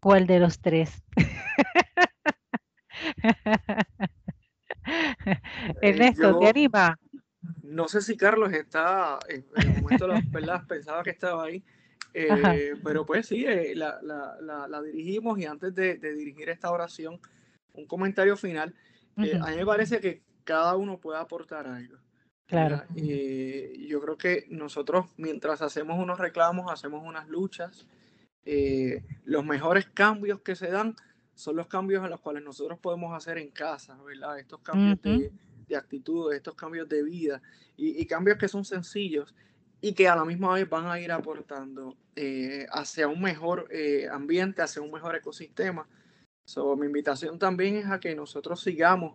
[0.01, 1.05] ¿Cuál de los tres?
[5.83, 6.99] Ernesto, ¿te anima?
[7.63, 11.63] No sé si Carlos está, en el momento de las pensaba que estaba ahí,
[12.15, 17.21] eh, pero pues sí, eh, la, la, dirigimos y antes de, dirigir esta oración,
[17.75, 18.75] un comentario final.
[19.19, 21.99] Eh, a mí me parece que cada uno puede aportar algo.
[22.47, 22.83] Claro.
[22.95, 27.87] Y yo creo que nosotros, mientras hacemos unos reclamos, hacemos unas luchas,
[28.51, 30.97] eh, los mejores cambios que se dan
[31.39, 34.41] son los cambios en los cuales nosotros podemos hacer en casa, ¿verdad?
[34.41, 35.31] Estos cambios de,
[35.69, 37.41] de, actitud, estos cambios de vida
[37.77, 39.37] y, cambios que son sencillos
[39.81, 44.09] y que a la misma vez van a ir aportando eh, hacia un mejor eh,
[44.11, 45.87] ambiente, hacia un mejor ecosistema.
[46.45, 49.15] So, mi invitación también es a que nosotros sigamos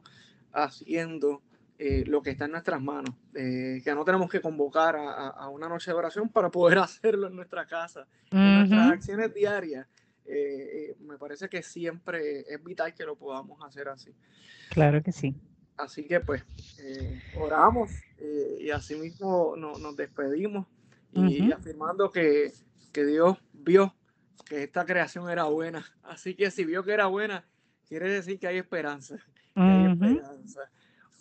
[0.53, 1.41] haciendo
[1.77, 5.67] eh, lo que está en nuestras manos, eh, que no tenemos que convocar a, una
[5.67, 9.85] noche de oración para poder hacerlo en nuestra casa, en nuestras acciones diarias.
[10.25, 14.13] Eh, me parece que siempre es vital que lo podamos hacer así.
[14.69, 15.35] Claro que sí.
[15.77, 16.43] Así que pues
[17.35, 17.91] oramos
[18.59, 20.67] y así mismo nos despedimos
[21.11, 22.53] y, afirmando que,
[22.91, 23.95] que Dios vio
[24.45, 25.83] que esta creación era buena.
[26.03, 27.43] Así que si vio que era buena,
[27.87, 29.17] quiere decir que hay esperanza.
[29.55, 30.69] Que hay esperanza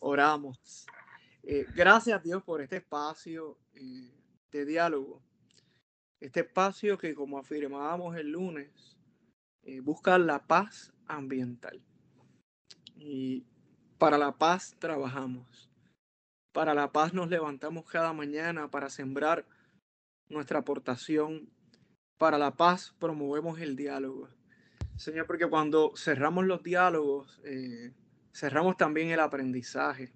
[0.02, 0.86] oramos.
[1.42, 4.12] Eh, gracias Dios por este espacio eh,
[4.50, 5.22] de diálogo.
[6.22, 8.96] Este espacio que, como afirmábamos el lunes,
[9.64, 11.82] eh, busca la paz ambiental.
[12.94, 13.44] Y
[13.98, 15.68] para la paz trabajamos.
[16.52, 19.44] Para la paz nos levantamos cada mañana para sembrar
[20.28, 21.50] nuestra aportación.
[22.18, 24.28] Para la paz promovemos el diálogo.
[24.94, 27.42] Señor, porque cuando cerramos los diálogos,
[28.32, 30.12] cerramos también el aprendizaje,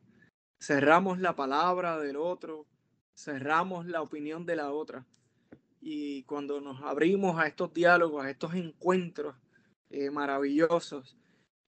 [0.62, 2.64] cerramos la palabra del otro,
[3.12, 5.04] cerramos la opinión de la otra.
[5.88, 9.36] Y cuando nos abrimos a estos diálogos, a estos encuentros
[9.88, 11.16] eh, maravillosos,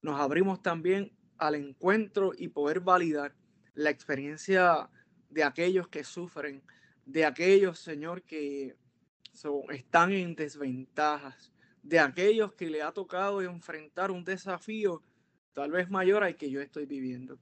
[0.01, 3.33] nos abrimos también al encuentro y poder validar
[3.75, 4.89] la experiencia
[5.29, 6.61] de aquellos que sufren,
[7.05, 8.75] de aquellos, Señor, que
[9.69, 15.01] están en desventajas, de aquellos que le ha tocado enfrentar un desafío
[15.53, 17.39] tal vez mayor al que yo estoy viviendo.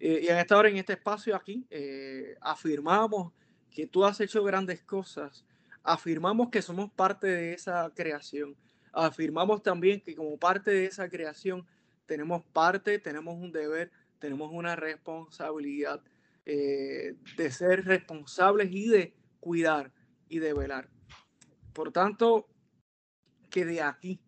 [0.00, 3.34] Eh, y en esta hora, en este espacio aquí, eh, afirmamos
[3.70, 5.44] que tú has hecho grandes cosas,
[5.84, 8.56] afirmamos que somos parte de esa creación,
[8.92, 11.66] afirmamos también que como parte de esa creación
[12.06, 16.02] tenemos parte, tenemos un deber, tenemos una responsabilidad
[16.46, 19.92] eh, de ser responsables y de cuidar
[20.28, 20.88] y de velar.
[21.72, 22.48] Por tanto,
[23.50, 24.20] que de aquí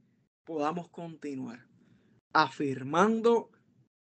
[0.44, 1.66] podamos continuar
[2.32, 3.50] afirmando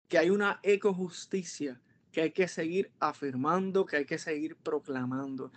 [0.09, 1.81] que hay una ecojusticia
[2.11, 5.53] que hay que seguir afirmando, que hay que seguir proclamando,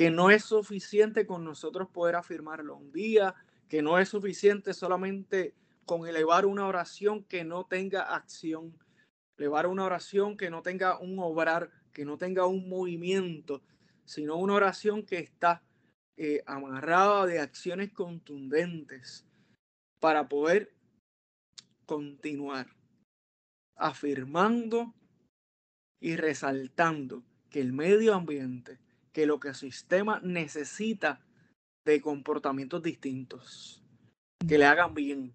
[0.00, 3.34] que no es suficiente con nosotros poder afirmarlo un día,
[3.68, 8.78] que no es suficiente solamente con elevar una oración que no tenga acción,
[9.36, 13.60] elevar una oración que no tenga un obrar, que no tenga un movimiento,
[14.06, 15.62] sino una oración que está
[16.16, 19.26] eh, amarrada de acciones contundentes
[19.98, 20.72] para poder
[21.84, 22.74] continuar
[23.76, 24.94] afirmando
[26.00, 28.78] y resaltando que el medio ambiente,
[29.12, 31.20] que lo que el sistema necesita
[31.84, 33.82] de comportamientos distintos,
[34.46, 35.34] que le hagan bien,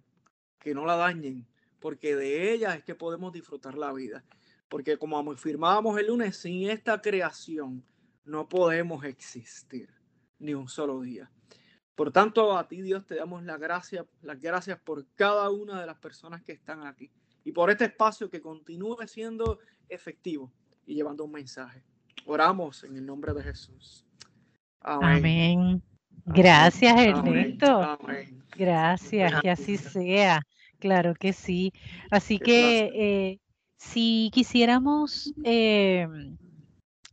[0.60, 1.48] que no la dañen,
[1.80, 4.26] porque de ella es que podemos disfrutar la vida.
[4.70, 7.86] Porque como afirmábamos el lunes, sin esta creación
[8.24, 9.90] no podemos existir
[10.40, 11.32] ni un solo día.
[11.94, 15.86] Por tanto, a ti Dios te damos las gracias, las gracias por cada una de
[15.86, 17.12] las personas que están aquí
[17.44, 20.52] y por este espacio que continúe siendo efectivo
[20.86, 21.86] y llevando un mensaje.
[22.26, 24.06] Oramos en el nombre de Jesús.
[24.82, 25.82] Amén.
[26.26, 28.00] Gracias, Ernesto.
[28.58, 30.42] Gracias, que así sea.
[30.80, 31.72] Claro que sí.
[32.10, 33.40] Así que eh,
[33.78, 36.08] si quisiéramos eh,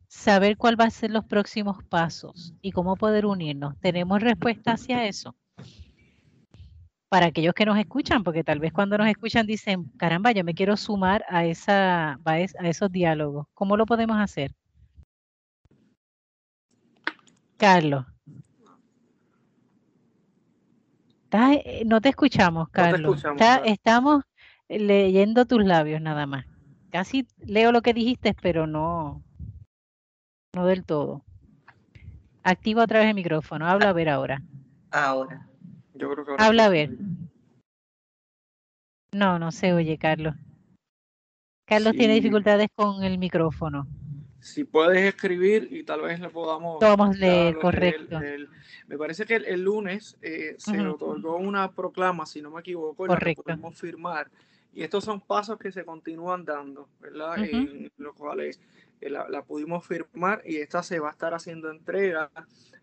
[0.08, 5.06] saber cuál va a ser los próximos pasos y cómo poder unirnos, ¿tenemos respuesta hacia
[5.06, 5.36] eso?
[7.12, 10.54] para aquellos que nos escuchan, porque tal vez cuando nos escuchan dicen, caramba, yo me
[10.54, 13.48] quiero sumar a, esa, a esos diálogos.
[13.52, 14.54] ¿Cómo lo podemos hacer?
[17.62, 18.04] Carlos.
[21.30, 23.24] Eh, no te escuchamos, Carlos.
[23.64, 24.24] estamos
[24.68, 26.44] leyendo tus labios nada más.
[26.90, 29.22] Casi leo lo que dijiste, pero no,
[30.52, 31.24] no del todo.
[32.42, 33.68] Activa otra vez el micrófono.
[33.68, 34.42] Habla a ver ahora.
[34.90, 35.48] Ahora.
[36.38, 36.98] Habla a ver.
[39.12, 40.34] No, no se oye, Carlos.
[41.64, 43.86] Carlos tiene dificultades con el micrófono.
[44.42, 46.78] Si puedes escribir y tal vez le podamos...
[46.80, 48.18] Podemos leer, correcto.
[48.88, 53.44] me parece que el, lunes eh, se otorgó una proclama, si no me equivoco, correcto.
[53.46, 54.30] la podemos firmar.
[54.74, 57.38] Y estos son pasos que se continúan dando, ¿verdad?
[57.38, 58.58] En los cuales
[59.00, 62.30] eh, la, pudimos firmar y esta se va a estar haciendo entrega.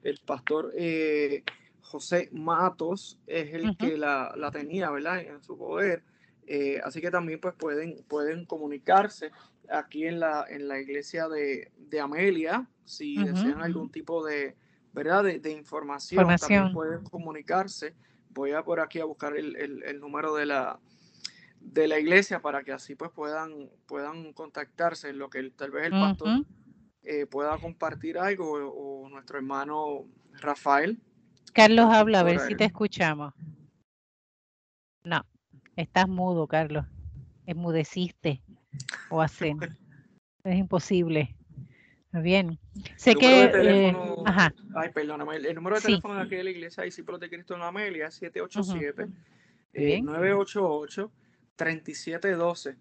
[0.02, 1.44] El pastor eh,
[1.82, 5.20] José Matos es el que la, tenía, ¿verdad?
[5.22, 6.04] En su poder.
[6.46, 9.32] Eh, así que también pues pueden, pueden comunicarse
[9.72, 14.56] aquí en la, en la iglesia de, Amelia, si desean algún tipo de,
[14.94, 15.24] ¿verdad?
[15.24, 17.96] De, información, también pueden comunicarse.
[18.30, 20.80] Voy a por aquí a buscar el, número de la,
[21.60, 25.92] de la iglesia para que así pues puedan, puedan contactarse, lo que tal vez el
[25.92, 26.46] pastor
[27.04, 31.02] eh, pueda compartir algo o nuestro hermano Rafael
[31.54, 33.34] Carlos habla, a ver si te escuchamos.
[35.04, 35.26] No,
[35.76, 36.86] estás mudo, Carlos.
[37.46, 38.44] Enmudeciste
[39.10, 39.60] o hacen.
[40.44, 41.36] Es imposible.
[42.12, 42.58] Bien.
[42.96, 43.44] Sé que.
[43.44, 43.96] Eh,
[44.26, 44.54] ajá.
[44.76, 45.36] Ay, perdóname.
[45.36, 48.16] El, número de teléfono de aquí de la iglesia Discípulos de Cristo en Amelia es
[48.16, 49.08] 787
[50.02, 51.12] 988
[51.56, 52.78] 3712.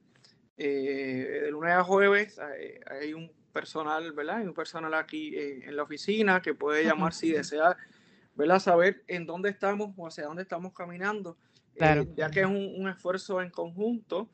[0.61, 2.41] Eh, de lunes a jueves
[2.91, 4.39] hay, un personal, ¿verdad?
[4.39, 7.76] Hay un personal aquí eh, en la oficina que puede llamar si desea
[8.39, 8.61] ¿verdad?
[8.61, 11.36] Saber en dónde estamos o hacia dónde estamos caminando,
[11.74, 14.28] eh, ya que es un, esfuerzo en conjunto.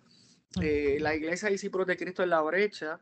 [0.61, 3.01] Eh, la iglesia Discípulos de Cristo en la brecha,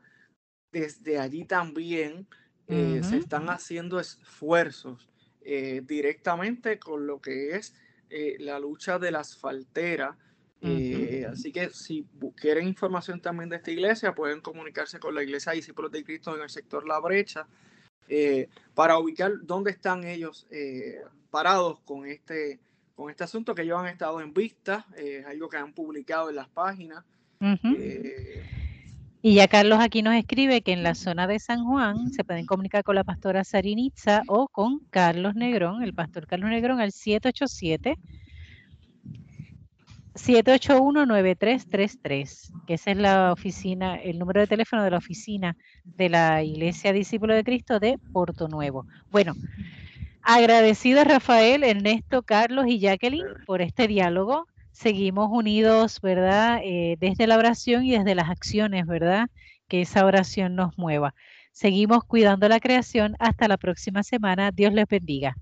[0.71, 2.27] desde allí también
[2.67, 5.09] eh, se están haciendo esfuerzos
[5.41, 7.75] directamente con lo que es
[8.39, 10.17] la lucha de la asfaltera.
[11.29, 15.91] Así que si quieren información también de esta iglesia, pueden comunicarse con la iglesia Discípulos
[15.91, 17.47] de Cristo en el sector La Brecha.
[18.07, 22.59] Eh, para ubicar dónde están ellos eh, parados con este,
[22.95, 26.29] con este asunto que ellos han estado en vista, eh, es algo que han publicado
[26.29, 27.05] en las páginas.
[29.21, 32.45] Y ya Carlos aquí nos escribe que en la zona de San Juan se pueden
[32.45, 37.97] comunicar con la pastora Sarinitza o con Carlos Negrón, el pastor Carlos Negrón, al 787
[40.15, 46.43] 781-9333, que esa es la oficina, el número de teléfono de la oficina de la
[46.43, 48.85] Iglesia Discípulo de Cristo de Porto Nuevo.
[49.09, 49.33] Bueno,
[50.21, 54.45] agradecido Rafael, Ernesto, Carlos y Jacqueline por este diálogo.
[54.73, 56.59] Seguimos unidos, ¿verdad?
[56.63, 59.29] Eh, desde la oración y desde las acciones, ¿verdad?
[59.67, 61.15] Que esa oración nos mueva.
[61.53, 63.15] Seguimos cuidando la creación.
[63.19, 64.51] Hasta la próxima semana.
[64.51, 65.37] Dios les bendiga.